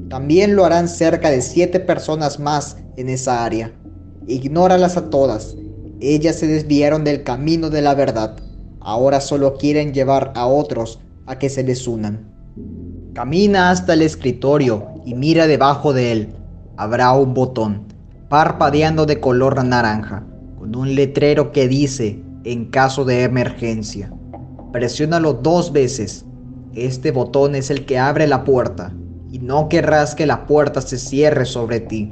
También 0.09 0.55
lo 0.55 0.65
harán 0.65 0.87
cerca 0.87 1.29
de 1.29 1.41
siete 1.41 1.79
personas 1.79 2.39
más 2.39 2.77
en 2.97 3.09
esa 3.09 3.43
área. 3.43 3.73
Ignóralas 4.27 4.97
a 4.97 5.09
todas. 5.09 5.55
Ellas 5.99 6.37
se 6.37 6.47
desviaron 6.47 7.03
del 7.03 7.23
camino 7.23 7.69
de 7.69 7.81
la 7.81 7.95
verdad. 7.95 8.37
Ahora 8.79 9.21
solo 9.21 9.55
quieren 9.57 9.93
llevar 9.93 10.31
a 10.35 10.45
otros 10.45 10.99
a 11.25 11.39
que 11.39 11.49
se 11.49 11.63
les 11.63 11.87
unan. 11.87 12.31
Camina 13.13 13.69
hasta 13.69 13.93
el 13.93 14.01
escritorio 14.01 14.87
y 15.05 15.15
mira 15.15 15.47
debajo 15.47 15.93
de 15.93 16.11
él. 16.11 16.35
Habrá 16.77 17.13
un 17.13 17.33
botón, 17.33 17.87
parpadeando 18.27 19.05
de 19.05 19.19
color 19.19 19.63
naranja, 19.63 20.25
con 20.57 20.75
un 20.75 20.95
letrero 20.95 21.51
que 21.51 21.67
dice, 21.67 22.21
en 22.43 22.65
caso 22.65 23.05
de 23.05 23.23
emergencia. 23.23 24.11
Presiónalo 24.73 25.33
dos 25.33 25.71
veces. 25.71 26.25
Este 26.73 27.11
botón 27.11 27.53
es 27.53 27.69
el 27.69 27.85
que 27.85 27.99
abre 27.99 28.25
la 28.25 28.43
puerta, 28.43 28.91
y 29.31 29.37
no 29.37 29.69
querrás 29.69 30.15
que 30.15 30.25
la 30.25 30.47
puerta 30.47 30.81
se 30.81 30.97
cierre 30.97 31.45
sobre 31.45 31.79
ti. 31.79 32.11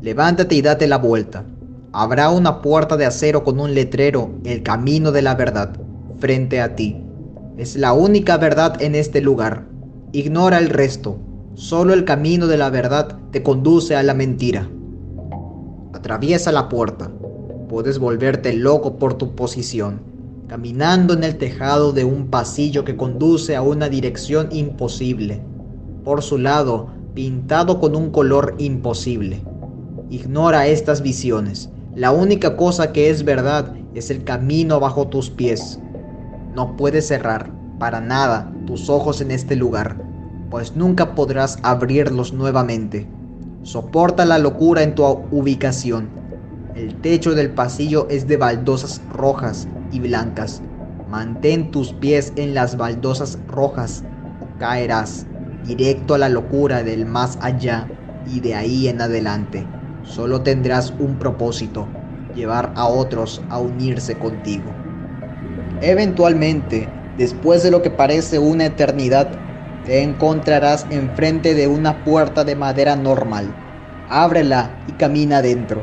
Levántate 0.00 0.54
y 0.54 0.62
date 0.62 0.86
la 0.86 0.98
vuelta. 0.98 1.44
Habrá 1.92 2.30
una 2.30 2.62
puerta 2.62 2.96
de 2.96 3.06
acero 3.06 3.42
con 3.42 3.58
un 3.58 3.74
letrero, 3.74 4.30
el 4.44 4.62
camino 4.62 5.10
de 5.10 5.22
la 5.22 5.34
verdad, 5.34 5.76
frente 6.20 6.60
a 6.60 6.76
ti. 6.76 7.02
Es 7.56 7.74
la 7.74 7.92
única 7.92 8.36
verdad 8.36 8.80
en 8.80 8.94
este 8.94 9.20
lugar. 9.20 9.66
Ignora 10.12 10.58
el 10.58 10.68
resto. 10.68 11.18
Solo 11.54 11.92
el 11.92 12.04
camino 12.04 12.46
de 12.46 12.56
la 12.56 12.70
verdad 12.70 13.18
te 13.32 13.42
conduce 13.42 13.96
a 13.96 14.04
la 14.04 14.14
mentira. 14.14 14.70
Atraviesa 15.92 16.52
la 16.52 16.68
puerta. 16.68 17.10
Puedes 17.68 17.98
volverte 17.98 18.52
loco 18.52 18.96
por 18.96 19.14
tu 19.14 19.34
posición, 19.34 20.14
caminando 20.48 21.14
en 21.14 21.24
el 21.24 21.38
tejado 21.38 21.92
de 21.92 22.04
un 22.04 22.28
pasillo 22.28 22.84
que 22.84 22.96
conduce 22.96 23.56
a 23.56 23.62
una 23.62 23.88
dirección 23.88 24.48
imposible. 24.52 25.42
Por 26.04 26.22
su 26.22 26.38
lado, 26.38 26.90
pintado 27.14 27.80
con 27.80 27.96
un 27.96 28.10
color 28.10 28.54
imposible. 28.58 29.42
Ignora 30.08 30.68
estas 30.68 31.02
visiones. 31.02 31.70
La 31.96 32.12
única 32.12 32.56
cosa 32.56 32.92
que 32.92 33.10
es 33.10 33.24
verdad 33.24 33.74
es 33.94 34.10
el 34.10 34.22
camino 34.22 34.78
bajo 34.78 35.08
tus 35.08 35.30
pies. 35.30 35.80
No 36.54 36.76
puedes 36.76 37.08
cerrar, 37.08 37.50
para 37.80 38.00
nada, 38.00 38.52
tus 38.66 38.88
ojos 38.88 39.20
en 39.20 39.32
este 39.32 39.56
lugar, 39.56 39.96
pues 40.50 40.76
nunca 40.76 41.14
podrás 41.14 41.58
abrirlos 41.62 42.32
nuevamente. 42.32 43.08
Soporta 43.62 44.24
la 44.24 44.38
locura 44.38 44.82
en 44.82 44.94
tu 44.94 45.04
ubicación. 45.04 46.08
El 46.76 46.94
techo 47.00 47.34
del 47.34 47.50
pasillo 47.50 48.06
es 48.10 48.28
de 48.28 48.36
baldosas 48.36 49.00
rojas 49.12 49.66
y 49.90 50.00
blancas. 50.00 50.62
Mantén 51.06 51.70
tus 51.70 51.92
pies 51.92 52.32
en 52.36 52.54
las 52.54 52.76
baldosas 52.76 53.38
rojas 53.46 54.02
o 54.40 54.58
caerás 54.58 55.26
directo 55.64 56.14
a 56.14 56.18
la 56.18 56.28
locura 56.28 56.82
del 56.82 57.06
más 57.06 57.38
allá 57.40 57.88
y 58.24 58.40
de 58.40 58.54
ahí 58.54 58.88
en 58.88 59.00
adelante. 59.00 59.66
Solo 60.02 60.42
tendrás 60.42 60.94
un 60.98 61.18
propósito, 61.18 61.88
llevar 62.34 62.72
a 62.76 62.86
otros 62.86 63.42
a 63.50 63.58
unirse 63.58 64.18
contigo. 64.18 64.72
Eventualmente, 65.80 66.88
después 67.16 67.62
de 67.62 67.70
lo 67.70 67.82
que 67.82 67.90
parece 67.90 68.38
una 68.38 68.66
eternidad, 68.66 69.38
te 69.84 70.02
encontrarás 70.02 70.86
enfrente 70.90 71.54
de 71.54 71.68
una 71.68 72.02
puerta 72.04 72.44
de 72.44 72.56
madera 72.56 72.96
normal. 72.96 73.44
Ábrela 74.08 74.82
y 74.86 74.92
camina 74.92 75.38
adentro. 75.38 75.82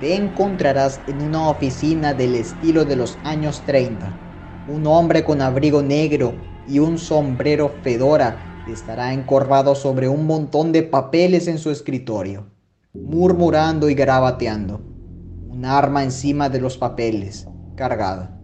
Te 0.00 0.14
encontrarás 0.16 1.00
en 1.06 1.22
una 1.22 1.48
oficina 1.48 2.14
del 2.14 2.34
estilo 2.34 2.84
de 2.84 2.96
los 2.96 3.18
años 3.24 3.62
30. 3.64 4.66
Un 4.68 4.86
hombre 4.86 5.24
con 5.24 5.40
abrigo 5.40 5.82
negro 5.82 6.34
y 6.68 6.78
un 6.78 6.98
sombrero 6.98 7.70
fedora 7.82 8.38
estará 8.72 9.12
encorvado 9.12 9.74
sobre 9.74 10.08
un 10.08 10.26
montón 10.26 10.72
de 10.72 10.82
papeles 10.82 11.48
en 11.48 11.58
su 11.58 11.70
escritorio 11.70 12.54
murmurando 12.94 13.90
y 13.90 13.94
garabateando. 13.94 14.80
Un 15.48 15.64
arma 15.64 16.04
encima 16.04 16.48
de 16.48 16.60
los 16.60 16.78
papeles, 16.78 17.48
cargada. 17.74 18.40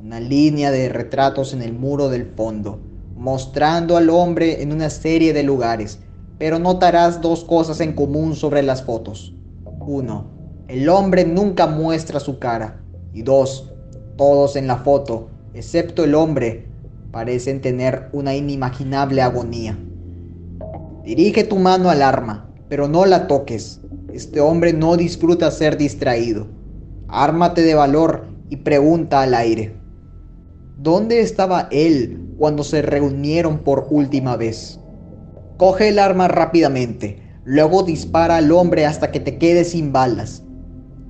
Una 0.00 0.18
línea 0.18 0.70
de 0.70 0.88
retratos 0.88 1.52
en 1.52 1.60
el 1.60 1.74
muro 1.74 2.08
del 2.08 2.24
fondo, 2.24 2.80
mostrando 3.14 3.96
al 3.96 4.08
hombre 4.08 4.62
en 4.62 4.72
una 4.72 4.88
serie 4.88 5.34
de 5.34 5.42
lugares, 5.42 6.00
pero 6.38 6.58
notarás 6.58 7.20
dos 7.20 7.44
cosas 7.44 7.80
en 7.80 7.92
común 7.92 8.34
sobre 8.34 8.62
las 8.62 8.82
fotos. 8.82 9.34
Uno, 9.80 10.35
el 10.68 10.88
hombre 10.88 11.24
nunca 11.24 11.66
muestra 11.66 12.20
su 12.20 12.38
cara. 12.38 12.80
Y 13.12 13.22
dos, 13.22 13.72
todos 14.16 14.56
en 14.56 14.66
la 14.66 14.78
foto, 14.78 15.28
excepto 15.54 16.04
el 16.04 16.14
hombre, 16.14 16.66
parecen 17.10 17.60
tener 17.60 18.08
una 18.12 18.34
inimaginable 18.34 19.22
agonía. 19.22 19.78
Dirige 21.04 21.44
tu 21.44 21.58
mano 21.58 21.88
al 21.88 22.02
arma 22.02 22.46
pero 22.68 22.88
no 22.88 23.06
la 23.06 23.26
toques. 23.26 23.80
Este 24.12 24.40
hombre 24.40 24.72
no 24.72 24.96
disfruta 24.96 25.50
ser 25.50 25.76
distraído. 25.76 26.46
Ármate 27.08 27.62
de 27.62 27.74
valor 27.74 28.26
y 28.48 28.56
pregunta 28.56 29.22
al 29.22 29.34
aire. 29.34 29.76
¿Dónde 30.78 31.20
estaba 31.20 31.68
él 31.70 32.34
cuando 32.38 32.64
se 32.64 32.82
reunieron 32.82 33.58
por 33.58 33.86
última 33.90 34.36
vez? 34.36 34.80
Coge 35.56 35.88
el 35.88 35.98
arma 35.98 36.28
rápidamente, 36.28 37.22
luego 37.44 37.82
dispara 37.82 38.36
al 38.36 38.52
hombre 38.52 38.84
hasta 38.84 39.10
que 39.10 39.20
te 39.20 39.38
quedes 39.38 39.70
sin 39.70 39.92
balas. 39.92 40.42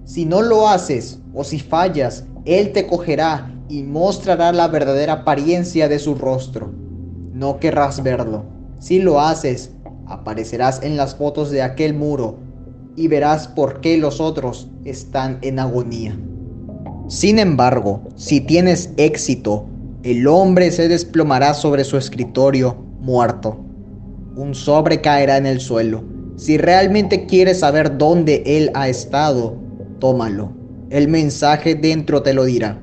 Si 0.06 0.24
no 0.24 0.40
lo 0.40 0.66
haces 0.66 1.18
o 1.34 1.44
si 1.44 1.60
fallas, 1.60 2.24
él 2.46 2.72
te 2.72 2.86
cogerá 2.86 3.54
y 3.68 3.82
mostrará 3.82 4.50
la 4.52 4.68
verdadera 4.68 5.12
apariencia 5.12 5.86
de 5.86 5.98
su 5.98 6.14
rostro. 6.14 6.72
No 7.34 7.60
querrás 7.60 8.02
verlo. 8.02 8.44
Si 8.78 9.00
lo 9.00 9.20
haces, 9.20 9.72
Aparecerás 10.08 10.82
en 10.84 10.96
las 10.96 11.16
fotos 11.16 11.50
de 11.50 11.62
aquel 11.62 11.92
muro 11.92 12.38
y 12.94 13.08
verás 13.08 13.48
por 13.48 13.80
qué 13.80 13.98
los 13.98 14.20
otros 14.20 14.68
están 14.84 15.38
en 15.42 15.58
agonía. 15.58 16.16
Sin 17.08 17.40
embargo, 17.40 18.02
si 18.14 18.40
tienes 18.40 18.90
éxito, 18.96 19.66
el 20.04 20.28
hombre 20.28 20.70
se 20.70 20.88
desplomará 20.88 21.54
sobre 21.54 21.82
su 21.82 21.96
escritorio 21.96 22.76
muerto. 23.00 23.58
Un 24.36 24.54
sobre 24.54 25.00
caerá 25.00 25.38
en 25.38 25.46
el 25.46 25.60
suelo. 25.60 26.04
Si 26.36 26.56
realmente 26.56 27.26
quieres 27.26 27.60
saber 27.60 27.98
dónde 27.98 28.44
él 28.46 28.70
ha 28.74 28.88
estado, 28.88 29.56
tómalo. 29.98 30.52
El 30.90 31.08
mensaje 31.08 31.74
dentro 31.74 32.22
te 32.22 32.34
lo 32.34 32.44
dirá. 32.44 32.80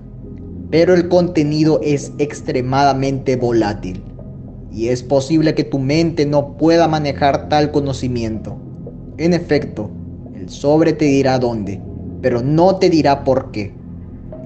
Pero 0.69 0.93
el 0.93 1.07
contenido 1.07 1.79
es 1.83 2.11
extremadamente 2.17 3.35
volátil 3.35 4.03
y 4.73 4.87
es 4.87 5.03
posible 5.03 5.53
que 5.53 5.63
tu 5.63 5.77
mente 5.77 6.25
no 6.25 6.57
pueda 6.57 6.87
manejar 6.87 7.47
tal 7.47 7.71
conocimiento. 7.71 8.57
En 9.17 9.33
efecto, 9.33 9.91
el 10.33 10.49
sobre 10.49 10.93
te 10.93 11.05
dirá 11.05 11.37
dónde, 11.37 11.79
pero 12.21 12.41
no 12.41 12.77
te 12.77 12.89
dirá 12.89 13.23
por 13.23 13.51
qué. 13.51 13.71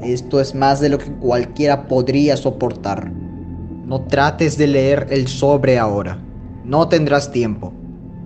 Esto 0.04 0.42
es 0.42 0.54
más 0.54 0.82
de 0.82 0.90
lo 0.90 0.98
que 0.98 1.12
cualquiera 1.14 1.88
podría 1.88 2.36
soportar. 2.36 3.10
No 3.86 4.02
trates 4.02 4.58
de 4.58 4.68
leer 4.68 5.08
el 5.10 5.28
sobre 5.28 5.80
ahora. 5.80 6.22
No 6.66 6.90
tendrás 6.90 7.32
tiempo. 7.32 7.74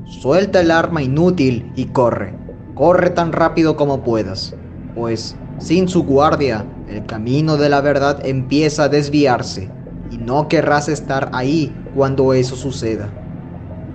Suelta 0.06 0.62
el 0.62 0.72
arma 0.72 1.04
inútil 1.04 1.72
y 1.76 1.86
corre. 1.86 2.34
Corre 2.76 3.10
tan 3.10 3.34
rápido 3.34 3.76
como 3.76 4.04
puedas. 4.04 4.56
Pues, 4.96 5.36
sin 5.60 5.88
su 5.88 6.04
guardia, 6.04 6.66
el 6.88 7.06
camino 7.06 7.58
de 7.58 7.70
la 7.70 7.82
verdad 7.82 8.26
empieza 8.26 8.84
a 8.84 8.90
desviarse. 8.90 9.70
Y 10.10 10.18
no 10.18 10.48
querrás 10.48 10.90
estar 10.90 11.30
ahí 11.34 11.76
cuando 11.96 12.34
eso 12.34 12.56
suceda. 12.56 13.10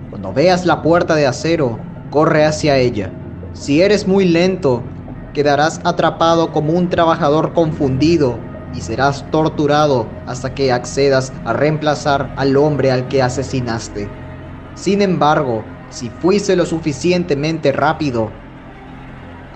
Cuando 0.09 0.31
veas 0.31 0.65
la 0.65 0.81
puerta 0.81 1.15
de 1.15 1.27
acero, 1.27 1.79
corre 2.11 2.45
hacia 2.45 2.77
ella. 2.77 3.11
Si 3.53 3.81
eres 3.81 4.07
muy 4.07 4.25
lento, 4.25 4.83
quedarás 5.33 5.81
atrapado 5.83 6.51
como 6.51 6.73
un 6.73 6.89
trabajador 6.89 7.53
confundido 7.53 8.39
y 8.73 8.81
serás 8.81 9.29
torturado 9.31 10.07
hasta 10.25 10.53
que 10.53 10.71
accedas 10.71 11.33
a 11.45 11.53
reemplazar 11.53 12.33
al 12.37 12.55
hombre 12.57 12.91
al 12.91 13.07
que 13.07 13.21
asesinaste. 13.21 14.09
Sin 14.75 15.01
embargo, 15.01 15.63
si 15.89 16.09
fuiste 16.09 16.55
lo 16.55 16.65
suficientemente 16.65 17.71
rápido, 17.71 18.31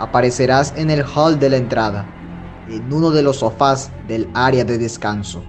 aparecerás 0.02 0.74
en 0.76 0.90
el 0.90 1.04
hall 1.04 1.40
de 1.40 1.52
la 1.52 1.58
entrada, 1.58 2.08
en 2.68 2.92
uno 2.92 3.12
de 3.12 3.22
los 3.22 3.38
sofás 3.38 3.92
del 4.08 4.28
área 4.34 4.66
de 4.66 4.80
descanso. 4.80 5.44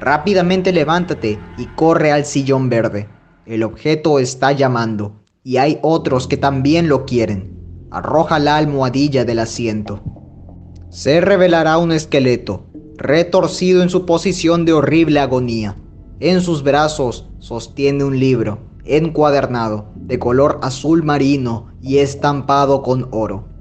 Rápidamente 0.00 0.70
levántate 0.70 1.38
y 1.56 1.64
corre 1.64 2.12
al 2.12 2.26
sillón 2.26 2.68
verde. 2.68 3.08
El 3.46 3.62
objeto 3.62 4.18
está 4.18 4.52
llamando 4.52 5.22
y 5.42 5.56
hay 5.56 5.78
otros 5.80 6.26
que 6.26 6.36
también 6.36 6.88
lo 6.88 7.06
quieren. 7.06 7.56
Arroja 7.90 8.38
la 8.38 8.58
almohadilla 8.58 9.24
del 9.24 9.38
asiento. 9.38 10.02
Se 10.90 11.22
revelará 11.22 11.78
un 11.78 11.90
esqueleto, 11.90 12.66
retorcido 12.98 13.82
en 13.82 13.88
su 13.88 14.04
posición 14.04 14.66
de 14.66 14.74
horrible 14.74 15.20
agonía. 15.20 15.74
En 16.20 16.42
sus 16.42 16.62
brazos 16.62 17.30
sostiene 17.38 18.04
un 18.04 18.18
libro, 18.18 18.58
encuadernado, 18.84 19.86
de 19.94 20.18
color 20.18 20.58
azul 20.62 21.02
marino 21.02 21.68
y 21.80 21.98
estampado 21.98 22.82
con 22.82 23.08
oro. 23.10 23.55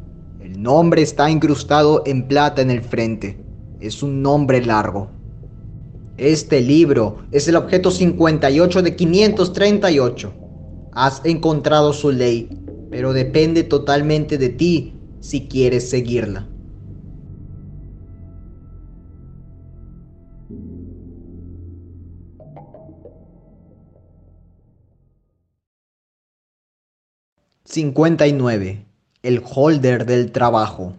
El 0.56 0.64
nombre 0.64 1.02
está 1.02 1.30
incrustado 1.30 2.02
en 2.06 2.30
plata 2.30 2.62
en 2.62 2.72
el 2.72 2.82
frente. 2.82 3.38
Es 3.82 4.02
un 4.02 4.22
nombre 4.22 4.66
largo. 4.66 5.10
Este 6.16 6.62
libro 6.62 7.18
es 7.34 7.50
el 7.50 7.58
objeto 7.58 7.92
58 7.92 8.82
de 8.82 8.96
538. 8.96 10.34
Has 10.94 11.22
encontrado 11.26 11.92
su 11.92 12.10
ley 12.10 12.48
pero 12.90 13.12
depende 13.12 13.64
totalmente 13.64 14.38
de 14.38 14.48
ti 14.48 14.94
si 15.20 15.50
quieres 15.50 15.90
seguirla. 15.90 16.48
...59... 27.66 28.95
El 29.26 29.42
holder 29.44 30.06
del 30.06 30.32
trabajo. 30.32 30.94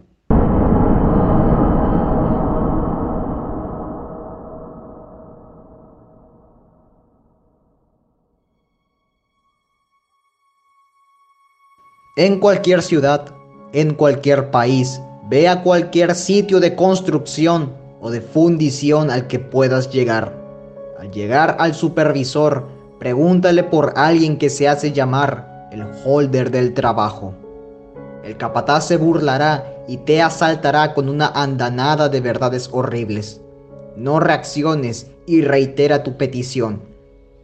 En 12.17 12.41
cualquier 12.41 12.81
ciudad, 12.81 13.33
en 13.71 13.93
cualquier 13.93 14.51
país, 14.51 14.99
ve 15.29 15.47
a 15.47 15.63
cualquier 15.63 16.13
sitio 16.13 16.59
de 16.59 16.75
construcción 16.75 17.71
o 18.01 18.11
de 18.11 18.19
fundición 18.19 19.09
al 19.09 19.27
que 19.27 19.39
puedas 19.39 19.89
llegar. 19.89 20.33
Al 20.99 21.11
llegar 21.11 21.55
al 21.61 21.73
supervisor, 21.73 22.67
pregúntale 22.99 23.63
por 23.63 23.93
alguien 23.95 24.37
que 24.37 24.49
se 24.49 24.67
hace 24.67 24.91
llamar 24.91 25.69
el 25.71 25.85
holder 26.03 26.51
del 26.51 26.73
trabajo. 26.73 27.46
El 28.27 28.35
capataz 28.35 28.85
se 28.85 28.97
burlará 28.97 29.85
y 29.87 29.95
te 29.95 30.21
asaltará 30.21 30.93
con 30.93 31.07
una 31.07 31.27
andanada 31.27 32.09
de 32.09 32.19
verdades 32.19 32.67
horribles. 32.73 33.39
No 33.95 34.19
reacciones 34.19 35.09
y 35.25 35.43
reitera 35.43 36.03
tu 36.03 36.17
petición. 36.17 36.81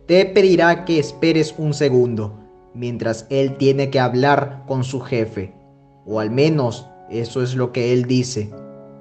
Te 0.08 0.26
pedirá 0.26 0.84
que 0.84 1.00
esperes 1.00 1.56
un 1.58 1.74
segundo 1.74 2.34
mientras 2.74 3.28
él 3.30 3.56
tiene 3.56 3.89
que 3.91 4.02
hablar 4.02 4.65
con 4.67 4.84
su 4.84 5.00
jefe. 5.00 5.54
O 6.06 6.19
al 6.19 6.32
menos 6.32 6.86
eso 7.10 7.41
es 7.41 7.56
lo 7.56 7.72
que 7.72 7.93
él 7.93 8.04
dice. 8.04 8.52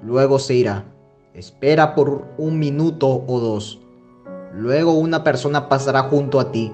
Luego 0.01 0.39
se 0.39 0.53
irá. 0.53 0.85
Espera 1.33 1.95
por 1.95 2.27
un 2.37 2.59
minuto 2.59 3.25
o 3.27 3.41
dos. 3.41 3.81
Luego 4.53 4.93
una 4.93 5.25
persona 5.25 5.67
pasará 5.67 6.03
junto 6.03 6.39
a 6.39 6.49
ti 6.49 6.71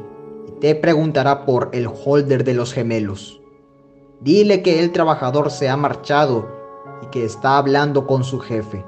y 0.48 0.52
te 0.60 0.76
preguntará 0.76 1.48
por 1.48 1.69
el 1.72 1.88
holder 1.88 2.43
de 2.43 2.54
los 2.54 2.74
gemelos. 2.74 3.38
Dile 4.22 4.62
que 4.62 4.82
el 4.82 4.92
trabajador 4.92 5.50
se 5.50 5.70
ha 5.70 5.78
marchado 5.78 6.46
y 7.02 7.08
que 7.08 7.24
está 7.24 7.58
hablando 7.58 8.06
con 8.06 8.26
su 8.26 8.40
jefe. 8.40 8.86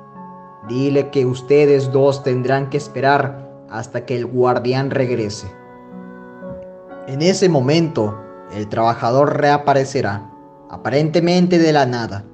Dile 0.68 1.10
que 1.10 1.26
ustedes 1.26 1.92
dos 1.94 2.22
tendrán 2.22 2.70
que 2.70 2.76
esperar 2.76 3.50
hasta 3.70 4.06
que 4.06 4.18
el 4.18 4.26
guardián 4.26 4.92
regrese. 4.92 5.48
En 7.08 7.22
ese 7.22 7.48
momento, 7.48 8.20
el 8.54 8.68
trabajador 8.68 9.38
reaparecerá, 9.38 10.30
aparentemente 10.70 11.58
de 11.58 11.72
la 11.72 11.86
nada. 11.86 12.26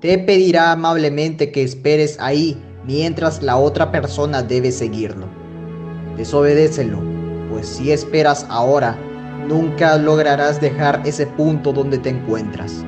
Te 0.00 0.16
pedirá 0.16 0.70
amablemente 0.70 1.50
que 1.50 1.64
esperes 1.64 2.16
ahí 2.20 2.62
mientras 2.86 3.42
la 3.42 3.56
otra 3.56 3.90
persona 3.90 4.44
debe 4.44 4.70
seguirlo. 4.70 5.26
Desobedécelo, 6.16 7.00
pues 7.50 7.66
si 7.66 7.90
esperas 7.90 8.46
ahora, 8.48 8.96
nunca 9.46 9.96
lograrás 9.96 10.60
dejar 10.60 11.02
ese 11.04 11.26
punto 11.26 11.72
donde 11.72 11.98
te 11.98 12.10
encuentras. 12.10 12.84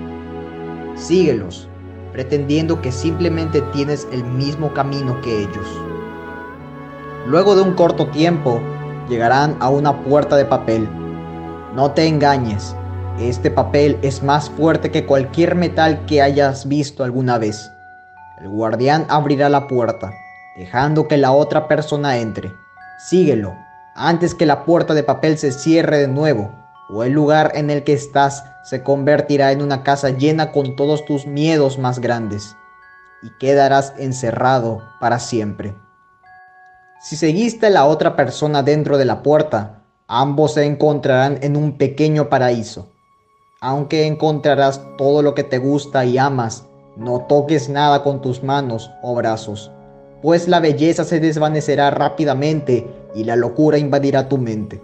Síguelos, 0.95 1.69
pretendiendo 2.13 2.81
que 2.81 2.93
simplemente 2.93 3.61
tienes 3.73 4.07
el 4.13 4.25
mismo 4.25 4.73
camino 4.73 5.21
que 5.21 5.43
ellos. 5.43 5.67
Luego 7.27 7.55
de 7.55 7.63
un 7.63 7.75
corto 7.75 8.07
tiempo, 8.09 8.61
llegarán 9.09 9.57
a 9.61 9.69
una 9.69 10.03
puerta 10.05 10.37
de 10.37 10.45
papel 10.45 10.89
no 11.79 11.93
te 11.93 12.09
engañes, 12.09 12.75
este 13.21 13.51
papel 13.53 13.99
es 14.03 14.23
más 14.23 14.51
fuerte 14.51 14.91
que 14.91 15.07
cualquier 15.07 15.55
metal 15.55 16.05
que 16.07 16.23
hayas 16.23 16.67
visto 16.67 17.05
alguna 17.05 17.39
vez. 17.39 17.71
El 18.41 18.49
guardián 18.49 19.07
abrirá 19.09 19.49
la 19.49 19.69
puerta, 19.69 20.13
dejando 20.57 21.07
que 21.07 21.19
la 21.19 21.31
otra 21.31 21.69
persona 21.69 22.17
entre. 22.17 22.51
Síguelo, 22.99 23.55
antes 23.99 24.35
que 24.35 24.47
la 24.47 24.65
puerta 24.65 24.95
de 24.95 25.03
papel 25.03 25.39
se 25.39 25.53
cierre 25.53 25.99
de 25.99 26.09
nuevo, 26.09 26.53
o 26.91 27.05
el 27.05 27.13
lugar 27.13 27.53
en 27.55 27.71
el 27.71 27.85
que 27.85 27.93
estás 27.93 28.45
se 28.65 28.83
convertirá 28.83 29.53
en 29.53 29.61
una 29.61 29.83
casa 29.83 30.11
llena 30.11 30.53
con 30.53 30.77
todos 30.77 31.05
tus 31.05 31.27
miedos 31.27 31.79
más 31.79 31.99
grandes, 31.99 32.57
y 33.23 33.31
quedarás 33.39 33.93
encerrado 33.99 34.83
para 35.01 35.19
siempre. 35.19 35.75
Si 37.01 37.17
seguiste 37.17 37.67
a 37.67 37.71
la 37.71 37.85
otra 37.85 38.17
persona 38.17 38.63
dentro 38.63 38.97
de 38.99 39.05
la 39.05 39.23
puerta, 39.23 39.79
Ambos 40.11 40.55
se 40.55 40.65
encontrarán 40.65 41.39
en 41.43 41.55
un 41.55 41.77
pequeño 41.77 42.31
paraíso. 42.31 42.89
Aunque 43.61 44.07
encontrarás 44.07 44.81
todo 44.97 45.21
lo 45.21 45.35
que 45.35 45.45
te 45.45 45.59
gusta 45.59 46.07
y 46.07 46.17
amas, 46.17 46.65
no 46.97 47.27
toques 47.29 47.69
nada 47.69 48.03
con 48.03 48.23
tus 48.23 48.43
manos 48.43 48.91
o 49.03 49.15
brazos, 49.15 49.71
pues 50.23 50.49
la 50.49 50.61
belleza 50.61 51.05
se 51.05 51.21
desvanecerá 51.21 51.91
rápidamente 51.91 52.87
y 53.19 53.25
la 53.25 53.35
locura 53.35 53.79
invadirá 53.79 54.29
tu 54.29 54.39
mente. 54.39 54.81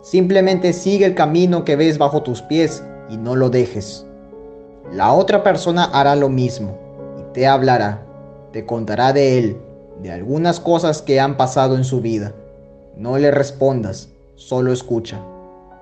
Simplemente 0.00 0.72
sigue 0.72 1.06
el 1.06 1.16
camino 1.16 1.64
que 1.64 1.74
ves 1.74 1.98
bajo 1.98 2.22
tus 2.22 2.40
pies 2.40 2.84
y 3.10 3.16
no 3.16 3.34
lo 3.34 3.50
dejes. 3.50 4.06
La 4.92 5.12
otra 5.12 5.42
persona 5.42 5.84
hará 5.86 6.14
lo 6.14 6.28
mismo 6.28 6.78
y 7.18 7.32
te 7.32 7.48
hablará, 7.48 8.06
te 8.52 8.64
contará 8.64 9.12
de 9.12 9.38
él, 9.38 9.56
de 10.00 10.12
algunas 10.12 10.60
cosas 10.60 11.02
que 11.02 11.18
han 11.18 11.36
pasado 11.36 11.74
en 11.74 11.82
su 11.82 12.00
vida. 12.00 12.32
No 12.96 13.18
le 13.18 13.32
respondas, 13.32 14.08
solo 14.36 14.72
escucha. 14.72 15.20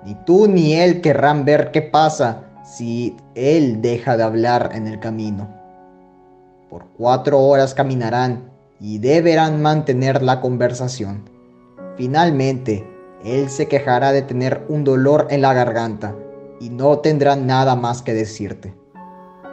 Ni 0.03 0.15
tú 0.25 0.47
ni 0.47 0.73
él 0.73 0.99
querrán 0.99 1.45
ver 1.45 1.69
qué 1.69 1.83
pasa 1.83 2.45
si 2.65 3.15
él 3.35 3.83
deja 3.83 4.17
de 4.17 4.23
hablar 4.23 4.71
en 4.73 4.87
el 4.87 4.99
camino. 4.99 5.47
Por 6.71 6.85
cuatro 6.97 7.39
horas 7.39 7.75
caminarán 7.75 8.49
y 8.79 8.97
deberán 8.97 9.61
mantener 9.61 10.23
la 10.23 10.41
conversación. 10.41 11.32
Finalmente, 11.95 12.87
él 13.23 13.49
se 13.49 13.67
quejará 13.67 14.11
de 14.11 14.23
tener 14.23 14.65
un 14.67 14.83
dolor 14.83 15.27
en 15.29 15.41
la 15.41 15.53
garganta 15.53 16.15
y 16.59 16.69
no 16.69 16.99
tendrá 16.99 17.35
nada 17.35 17.75
más 17.75 18.01
que 18.01 18.13
decirte. 18.13 18.73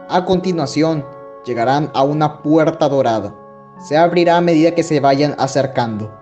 A 0.08 0.24
continuación, 0.24 1.04
llegarán 1.44 1.90
a 1.94 2.02
una 2.02 2.42
puerta 2.42 2.88
dorada. 2.88 3.34
Se 3.78 3.96
abrirá 3.96 4.38
a 4.38 4.40
medida 4.40 4.74
que 4.74 4.82
se 4.82 5.00
vayan 5.00 5.34
acercando. 5.38 6.12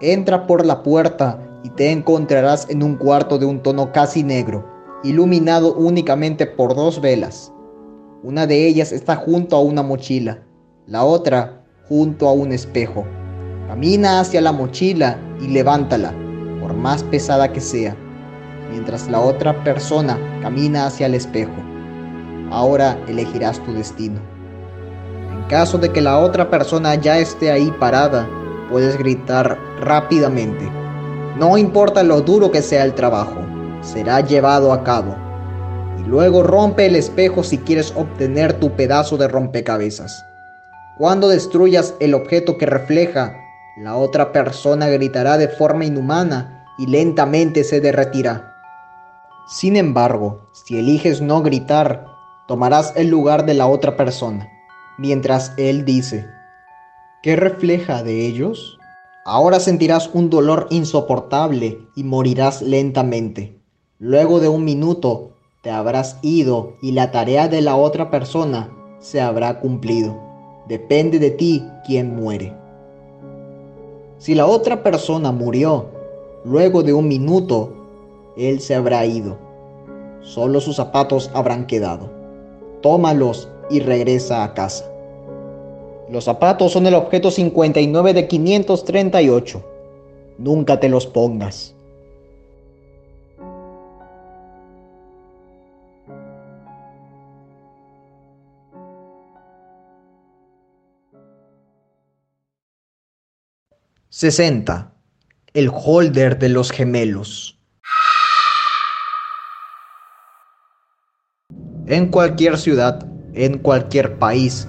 Entra 0.00 0.46
por 0.46 0.66
la 0.66 0.82
puerta 0.82 1.38
y 1.62 1.70
te 1.70 1.90
encontrarás 1.90 2.68
en 2.68 2.82
un 2.82 2.96
cuarto 2.96 3.38
de 3.38 3.46
un 3.46 3.62
tono 3.62 3.92
casi 3.92 4.22
negro, 4.22 4.68
iluminado 5.04 5.74
únicamente 5.74 6.46
por 6.46 6.74
dos 6.74 7.00
velas. 7.00 7.52
Una 8.22 8.46
de 8.46 8.66
ellas 8.66 8.92
está 8.92 9.16
junto 9.16 9.56
a 9.56 9.60
una 9.60 9.82
mochila, 9.82 10.42
la 10.86 11.04
otra 11.04 11.64
junto 11.88 12.28
a 12.28 12.32
un 12.32 12.52
espejo. 12.52 13.04
Camina 13.72 14.20
hacia 14.20 14.42
la 14.42 14.52
mochila 14.52 15.16
y 15.40 15.46
levántala, 15.46 16.12
por 16.60 16.74
más 16.74 17.02
pesada 17.04 17.54
que 17.54 17.60
sea, 17.62 17.96
mientras 18.70 19.08
la 19.08 19.18
otra 19.18 19.64
persona 19.64 20.18
camina 20.42 20.84
hacia 20.84 21.06
el 21.06 21.14
espejo. 21.14 21.54
Ahora 22.50 22.98
elegirás 23.08 23.64
tu 23.64 23.72
destino. 23.72 24.20
En 25.32 25.44
caso 25.48 25.78
de 25.78 25.88
que 25.88 26.02
la 26.02 26.18
otra 26.18 26.50
persona 26.50 26.96
ya 26.96 27.18
esté 27.18 27.50
ahí 27.50 27.72
parada, 27.80 28.28
puedes 28.70 28.98
gritar 28.98 29.56
rápidamente. 29.80 30.68
No 31.38 31.56
importa 31.56 32.02
lo 32.02 32.20
duro 32.20 32.50
que 32.50 32.60
sea 32.60 32.84
el 32.84 32.92
trabajo, 32.92 33.40
será 33.80 34.20
llevado 34.20 34.74
a 34.74 34.84
cabo. 34.84 35.16
Y 35.98 36.02
luego 36.02 36.42
rompe 36.42 36.84
el 36.84 36.96
espejo 36.96 37.42
si 37.42 37.56
quieres 37.56 37.94
obtener 37.96 38.52
tu 38.52 38.72
pedazo 38.72 39.16
de 39.16 39.28
rompecabezas. 39.28 40.26
Cuando 40.98 41.26
destruyas 41.28 41.94
el 42.00 42.12
objeto 42.12 42.58
que 42.58 42.66
refleja, 42.66 43.38
la 43.76 43.96
otra 43.96 44.32
persona 44.32 44.88
gritará 44.88 45.38
de 45.38 45.48
forma 45.48 45.84
inhumana 45.84 46.66
y 46.78 46.86
lentamente 46.86 47.64
se 47.64 47.80
derretirá. 47.80 48.54
Sin 49.48 49.76
embargo, 49.76 50.48
si 50.52 50.78
eliges 50.78 51.20
no 51.20 51.42
gritar, 51.42 52.06
tomarás 52.46 52.92
el 52.96 53.08
lugar 53.08 53.46
de 53.46 53.54
la 53.54 53.66
otra 53.66 53.96
persona, 53.96 54.48
mientras 54.98 55.52
él 55.56 55.84
dice, 55.84 56.26
¿qué 57.22 57.36
refleja 57.36 58.02
de 58.02 58.26
ellos? 58.26 58.78
Ahora 59.24 59.60
sentirás 59.60 60.10
un 60.12 60.30
dolor 60.30 60.66
insoportable 60.70 61.78
y 61.94 62.04
morirás 62.04 62.60
lentamente. 62.60 63.58
Luego 63.98 64.40
de 64.40 64.48
un 64.48 64.64
minuto 64.64 65.36
te 65.62 65.70
habrás 65.70 66.18
ido 66.22 66.76
y 66.82 66.92
la 66.92 67.10
tarea 67.10 67.48
de 67.48 67.62
la 67.62 67.76
otra 67.76 68.10
persona 68.10 68.70
se 68.98 69.20
habrá 69.20 69.60
cumplido. 69.60 70.18
Depende 70.68 71.18
de 71.18 71.30
ti 71.30 71.64
quién 71.86 72.16
muere. 72.16 72.61
Si 74.22 74.36
la 74.36 74.46
otra 74.46 74.84
persona 74.84 75.32
murió, 75.32 75.86
luego 76.44 76.84
de 76.84 76.92
un 76.92 77.08
minuto, 77.08 77.72
él 78.36 78.60
se 78.60 78.76
habrá 78.76 79.04
ido. 79.04 79.36
Solo 80.20 80.60
sus 80.60 80.76
zapatos 80.76 81.28
habrán 81.34 81.66
quedado. 81.66 82.08
Tómalos 82.82 83.48
y 83.68 83.80
regresa 83.80 84.44
a 84.44 84.54
casa. 84.54 84.88
Los 86.08 86.22
zapatos 86.22 86.70
son 86.70 86.86
el 86.86 86.94
objeto 86.94 87.32
59 87.32 88.14
de 88.14 88.28
538. 88.28 89.60
Nunca 90.38 90.78
te 90.78 90.88
los 90.88 91.08
pongas. 91.08 91.71
¡60! 104.12 104.90
El 105.54 105.70
holder 105.72 106.38
de 106.38 106.50
los 106.50 106.70
gemelos. 106.70 107.58
En 111.86 112.08
cualquier 112.08 112.58
ciudad, 112.58 113.06
en 113.32 113.56
cualquier 113.56 114.18
país, 114.18 114.68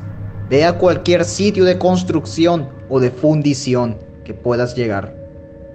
ve 0.50 0.64
a 0.64 0.78
cualquier 0.78 1.26
sitio 1.26 1.66
de 1.66 1.78
construcción 1.78 2.70
o 2.88 3.02
de 3.02 3.12
fundición 3.12 4.00
que 4.24 4.34
puedas 4.34 4.76
llegar. 4.78 5.14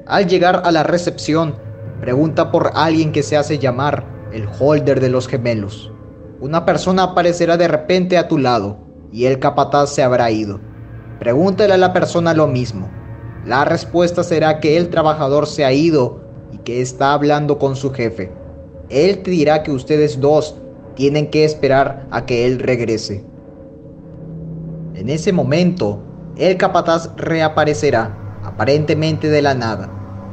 Al 0.06 0.26
llegar 0.26 0.62
a 0.64 0.72
la 0.72 0.82
recepción, 0.82 1.58
pregunta 2.00 2.50
por 2.50 2.70
alguien 2.74 3.12
que 3.12 3.22
se 3.22 3.36
hace 3.36 3.58
llamar 3.58 4.30
el 4.32 4.48
holder 4.58 4.98
de 4.98 5.10
los 5.10 5.28
gemelos. 5.28 5.92
Una 6.40 6.64
persona 6.64 7.02
aparecerá 7.02 7.58
de 7.58 7.68
repente 7.68 8.16
a 8.16 8.28
tu 8.28 8.38
lado 8.38 8.78
y 9.12 9.26
el 9.26 9.38
capataz 9.38 9.94
se 9.94 10.02
habrá 10.02 10.30
ido. 10.30 10.58
Pregúntale 11.18 11.74
a 11.74 11.76
la 11.76 11.92
persona 11.92 12.32
lo 12.32 12.46
mismo. 12.46 12.97
La 13.48 13.64
respuesta 13.64 14.22
será 14.22 14.60
que 14.60 14.76
el 14.76 14.90
trabajador 14.90 15.46
se 15.46 15.64
ha 15.64 15.72
ido 15.72 16.20
y 16.52 16.58
que 16.58 16.82
está 16.82 17.14
hablando 17.14 17.58
con 17.58 17.76
su 17.76 17.90
jefe. 17.90 18.30
Él 18.90 19.22
te 19.22 19.30
dirá 19.30 19.62
que 19.62 19.70
ustedes 19.70 20.20
dos 20.20 20.54
tienen 20.96 21.30
que 21.30 21.46
esperar 21.46 22.06
a 22.10 22.26
que 22.26 22.44
él 22.44 22.58
regrese. 22.58 23.24
En 24.92 25.08
ese 25.08 25.32
momento, 25.32 25.98
el 26.36 26.58
capataz 26.58 27.08
reaparecerá, 27.16 28.18
aparentemente 28.44 29.30
de 29.30 29.40
la 29.40 29.54
nada. 29.54 29.90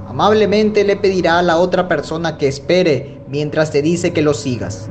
Amablemente 0.10 0.84
le 0.84 0.98
pedirá 0.98 1.40
a 1.40 1.44
la 1.44 1.56
otra 1.56 1.88
persona 1.88 2.38
que 2.38 2.50
espere 2.50 3.22
mientras 3.30 3.72
te 3.72 3.82
dice 3.82 4.12
que 4.12 4.24
lo 4.24 4.34
sigas. 4.34 4.90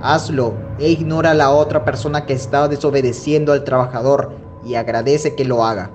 Hazlo 0.00 0.54
e 0.78 0.88
ignora 0.88 1.32
a 1.32 1.34
la 1.34 1.50
otra 1.50 1.84
persona 1.84 2.24
que 2.24 2.32
está 2.32 2.68
desobedeciendo 2.68 3.52
al 3.52 3.64
trabajador 3.64 4.32
y 4.64 4.76
agradece 4.76 5.34
que 5.34 5.44
lo 5.44 5.62
haga, 5.62 5.90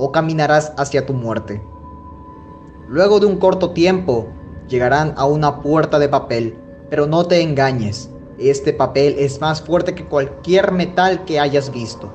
o 0.00 0.10
caminarás 0.10 0.72
hacia 0.76 1.04
tu 1.06 1.12
muerte. 1.12 1.62
Luego 2.88 3.20
de 3.20 3.26
un 3.26 3.36
corto 3.36 3.70
tiempo, 3.70 4.26
llegarán 4.68 5.12
a 5.16 5.26
una 5.26 5.60
puerta 5.60 5.98
de 5.98 6.08
papel, 6.08 6.58
pero 6.88 7.06
no 7.06 7.26
te 7.26 7.42
engañes, 7.42 8.10
este 8.40 8.72
papel 8.72 9.16
es 9.18 9.38
más 9.42 9.60
fuerte 9.60 9.94
que 9.94 10.06
cualquier 10.06 10.72
metal 10.72 11.26
que 11.26 11.38
hayas 11.38 11.70
visto. 11.70 12.10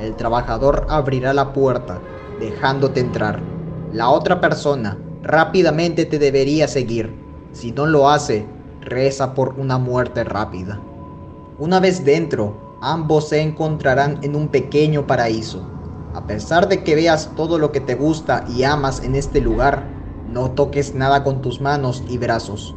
El 0.00 0.16
trabajador 0.16 0.84
abrirá 0.88 1.32
la 1.32 1.52
puerta, 1.52 2.00
dejándote 2.40 2.98
entrar. 2.98 3.40
La 3.92 4.10
otra 4.10 4.40
persona 4.40 4.98
rápidamente 5.22 6.06
te 6.06 6.18
debería 6.18 6.66
seguir. 6.66 7.14
Si 7.52 7.70
no 7.70 7.86
lo 7.86 8.10
hace, 8.10 8.46
reza 8.80 9.32
por 9.34 9.54
una 9.60 9.78
muerte 9.78 10.24
rápida. 10.24 10.80
Una 11.60 11.78
vez 11.78 12.04
dentro, 12.04 12.76
ambos 12.80 13.28
se 13.28 13.40
encontrarán 13.40 14.18
en 14.22 14.34
un 14.34 14.48
pequeño 14.48 15.06
paraíso. 15.06 15.64
A 16.14 16.26
pesar 16.26 16.68
de 16.68 16.82
que 16.82 16.94
veas 16.94 17.30
todo 17.36 17.58
lo 17.58 17.72
que 17.72 17.80
te 17.80 17.94
gusta 17.94 18.44
y 18.48 18.64
amas 18.64 19.02
en 19.02 19.14
este 19.14 19.40
lugar, 19.40 19.86
no 20.28 20.50
toques 20.52 20.94
nada 20.94 21.24
con 21.24 21.40
tus 21.40 21.60
manos 21.60 22.02
y 22.08 22.18
brazos 22.18 22.74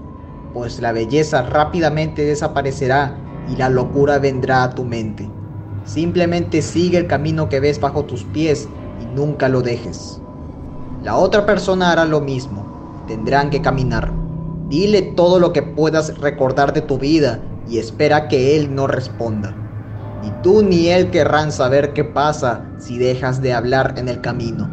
pues 0.54 0.80
la 0.80 0.92
belleza 0.92 1.42
rápidamente 1.42 2.24
desaparecerá 2.24 3.18
y 3.50 3.56
la 3.56 3.70
locura 3.70 4.20
vendrá 4.20 4.64
a 4.64 4.70
tu 4.70 4.86
mente. 4.86 5.28
Simplemente 5.84 6.62
sigue 6.62 6.98
el 7.00 7.08
camino 7.08 7.50
que 7.50 7.60
ves 7.60 7.80
bajo 7.80 8.06
tus 8.06 8.24
pies 8.24 8.70
y 9.02 9.06
nunca 9.06 9.50
lo 9.50 9.62
dejes. 9.62 10.22
La 11.02 11.18
otra 11.18 11.46
persona 11.46 11.92
hará 11.92 12.06
lo 12.06 12.22
mismo. 12.22 12.66
Tendrán 13.08 13.50
que 13.50 13.62
caminar. 13.62 14.14
Dile 14.70 15.02
todo 15.02 15.40
lo 15.40 15.52
que 15.52 15.64
puedas 15.64 16.18
recordar 16.20 16.72
de 16.72 16.82
tu 16.82 16.98
vida 16.98 17.42
y 17.68 17.80
espera 17.80 18.28
que 18.30 18.56
él 18.56 18.74
no 18.74 18.88
responda. 18.88 19.62
Ni 20.24 20.32
tú 20.41 20.63
ni 20.63 20.88
él 20.88 21.11
querrán 21.11 21.51
saber 21.51 21.91
qué 21.91 22.05
pasa 22.05 22.63
si 22.80 22.97
dejas 22.97 23.41
de 23.41 23.53
hablar 23.53 23.95
en 23.97 24.07
el 24.07 24.21
camino. 24.21 24.69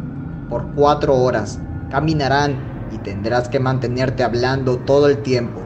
Por 0.49 0.73
cuatro 0.75 1.17
horas 1.17 1.59
caminarán 1.89 2.87
y 2.89 2.97
tendrás 2.99 3.49
que 3.49 3.59
mantenerte 3.59 4.23
hablando 4.23 4.77
todo 4.77 5.07
el 5.07 5.21
tiempo. 5.23 5.59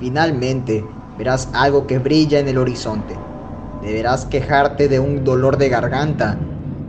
Finalmente, 0.00 0.82
verás 1.18 1.50
algo 1.52 1.86
que 1.86 1.98
brilla 1.98 2.38
en 2.38 2.48
el 2.48 2.56
horizonte. 2.56 3.16
Deberás 3.82 4.24
quejarte 4.24 4.88
de 4.88 4.98
un 4.98 5.24
dolor 5.24 5.58
de 5.58 5.68
garganta 5.68 6.38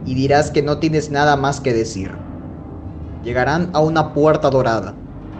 y 0.05 0.15
dirás 0.15 0.49
que 0.49 0.63
no 0.63 0.77
tienes 0.77 1.11
nada 1.11 1.35
más 1.35 1.59
que 1.59 1.73
decir. 1.73 2.11
Llegarán 3.21 3.69
a 3.73 3.81
una 3.81 4.13
puerta 4.13 4.49
dorada. 4.49 4.93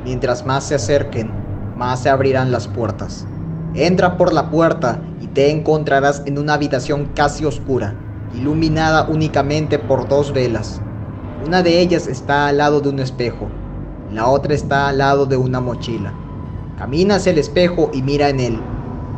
Mientras 0.03 0.45
más 0.45 0.65
se 0.65 0.75
acerquen, 0.75 1.31
más 1.77 2.01
se 2.01 2.09
abrirán 2.09 2.51
las 2.51 2.67
puertas. 2.67 3.25
Entra 3.75 4.17
por 4.17 4.33
la 4.33 4.49
puerta 4.49 4.99
y 5.21 5.27
te 5.27 5.51
encontrarás 5.51 6.23
en 6.25 6.39
una 6.39 6.55
habitación 6.55 7.11
casi 7.13 7.45
oscura, 7.45 7.93
iluminada 8.33 9.07
únicamente 9.07 9.77
por 9.77 10.07
dos 10.07 10.33
velas. 10.33 10.81
Una 11.45 11.61
de 11.61 11.79
ellas 11.79 12.07
está 12.07 12.47
al 12.47 12.57
lado 12.57 12.81
de 12.81 12.89
un 12.89 12.99
espejo, 12.99 13.47
la 14.11 14.27
otra 14.27 14.55
está 14.55 14.87
al 14.87 14.97
lado 14.97 15.27
de 15.27 15.37
una 15.37 15.59
mochila. 15.59 16.13
Camina 16.79 17.15
hacia 17.15 17.31
el 17.31 17.37
espejo 17.37 17.91
y 17.93 18.01
mira 18.01 18.29
en 18.29 18.39
él, 18.39 18.59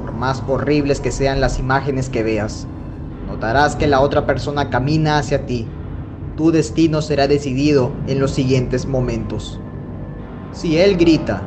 por 0.02 0.12
más 0.12 0.44
horribles 0.46 1.00
que 1.00 1.14
sean 1.14 1.40
las 1.40 1.58
imágenes 1.58 2.10
que 2.10 2.22
veas. 2.22 2.68
Notarás 3.28 3.78
que 3.78 3.88
la 3.88 4.02
otra 4.02 4.26
persona 4.26 4.70
camina 4.70 5.18
hacia 5.18 5.46
ti. 5.46 5.66
Tu 6.36 6.52
destino 6.52 7.02
será 7.02 7.30
decidido 7.30 7.94
en 8.08 8.20
los 8.20 8.32
siguientes 8.32 8.86
momentos. 8.86 9.62
Si 10.52 10.78
él 10.78 10.98
grita, 10.98 11.42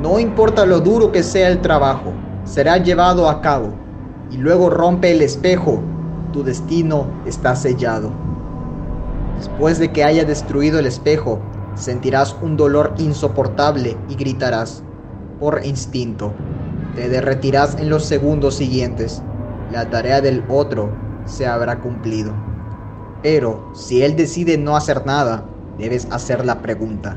no 0.00 0.20
importa 0.20 0.64
lo 0.64 0.78
duro 0.78 1.10
que 1.10 1.24
sea 1.24 1.48
el 1.48 1.60
trabajo, 1.60 2.12
será 2.48 2.78
llevado 2.78 3.28
a 3.28 3.40
cabo. 3.40 3.72
Y 4.30 4.38
luego 4.38 4.70
rompe 4.70 5.12
el 5.12 5.22
espejo, 5.22 5.80
tu 6.32 6.42
destino 6.42 7.06
está 7.26 7.54
sellado. 7.54 8.10
Después 9.36 9.78
de 9.78 9.92
que 9.92 10.04
haya 10.04 10.24
destruido 10.24 10.78
el 10.78 10.86
espejo, 10.86 11.38
sentirás 11.74 12.36
un 12.42 12.56
dolor 12.56 12.94
insoportable 12.98 13.96
y 14.08 14.16
gritarás, 14.16 14.82
por 15.38 15.64
instinto. 15.64 16.32
Te 16.96 17.08
derretirás 17.08 17.76
en 17.78 17.88
los 17.88 18.04
segundos 18.04 18.56
siguientes. 18.56 19.22
La 19.72 19.88
tarea 19.88 20.20
del 20.20 20.42
otro 20.48 20.90
se 21.24 21.46
habrá 21.46 21.78
cumplido. 21.80 22.32
Pero 23.22 23.70
si 23.74 24.02
él 24.02 24.16
decide 24.16 24.58
no 24.58 24.76
hacer 24.76 25.06
nada, 25.06 25.44
debes 25.78 26.08
hacer 26.10 26.44
la 26.44 26.60
pregunta. 26.60 27.16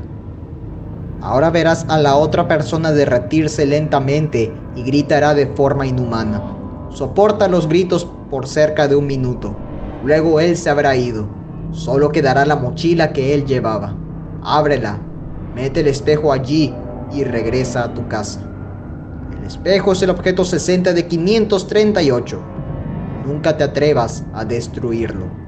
Ahora 1.22 1.50
verás 1.50 1.86
a 1.88 1.98
la 1.98 2.16
otra 2.16 2.48
persona 2.48 2.90
derretirse 2.90 3.64
lentamente 3.64 4.52
y 4.74 4.82
gritará 4.82 5.34
de 5.34 5.46
forma 5.46 5.86
inhumana. 5.86 6.42
Soporta 6.90 7.46
los 7.46 7.68
gritos 7.68 8.08
por 8.28 8.48
cerca 8.48 8.88
de 8.88 8.96
un 8.96 9.06
minuto. 9.06 9.54
Luego 10.04 10.40
él 10.40 10.56
se 10.56 10.68
habrá 10.68 10.96
ido. 10.96 11.28
Solo 11.70 12.10
quedará 12.10 12.44
la 12.44 12.56
mochila 12.56 13.12
que 13.12 13.34
él 13.34 13.46
llevaba. 13.46 13.96
Ábrela, 14.42 14.98
mete 15.54 15.80
el 15.80 15.86
espejo 15.86 16.32
allí 16.32 16.74
y 17.12 17.22
regresa 17.22 17.84
a 17.84 17.94
tu 17.94 18.08
casa. 18.08 18.40
El 19.38 19.46
espejo 19.46 19.92
es 19.92 20.02
el 20.02 20.10
objeto 20.10 20.44
60 20.44 20.92
de 20.92 21.06
538. 21.06 22.42
Nunca 23.24 23.56
te 23.56 23.62
atrevas 23.62 24.24
a 24.34 24.44
destruirlo. 24.44 25.41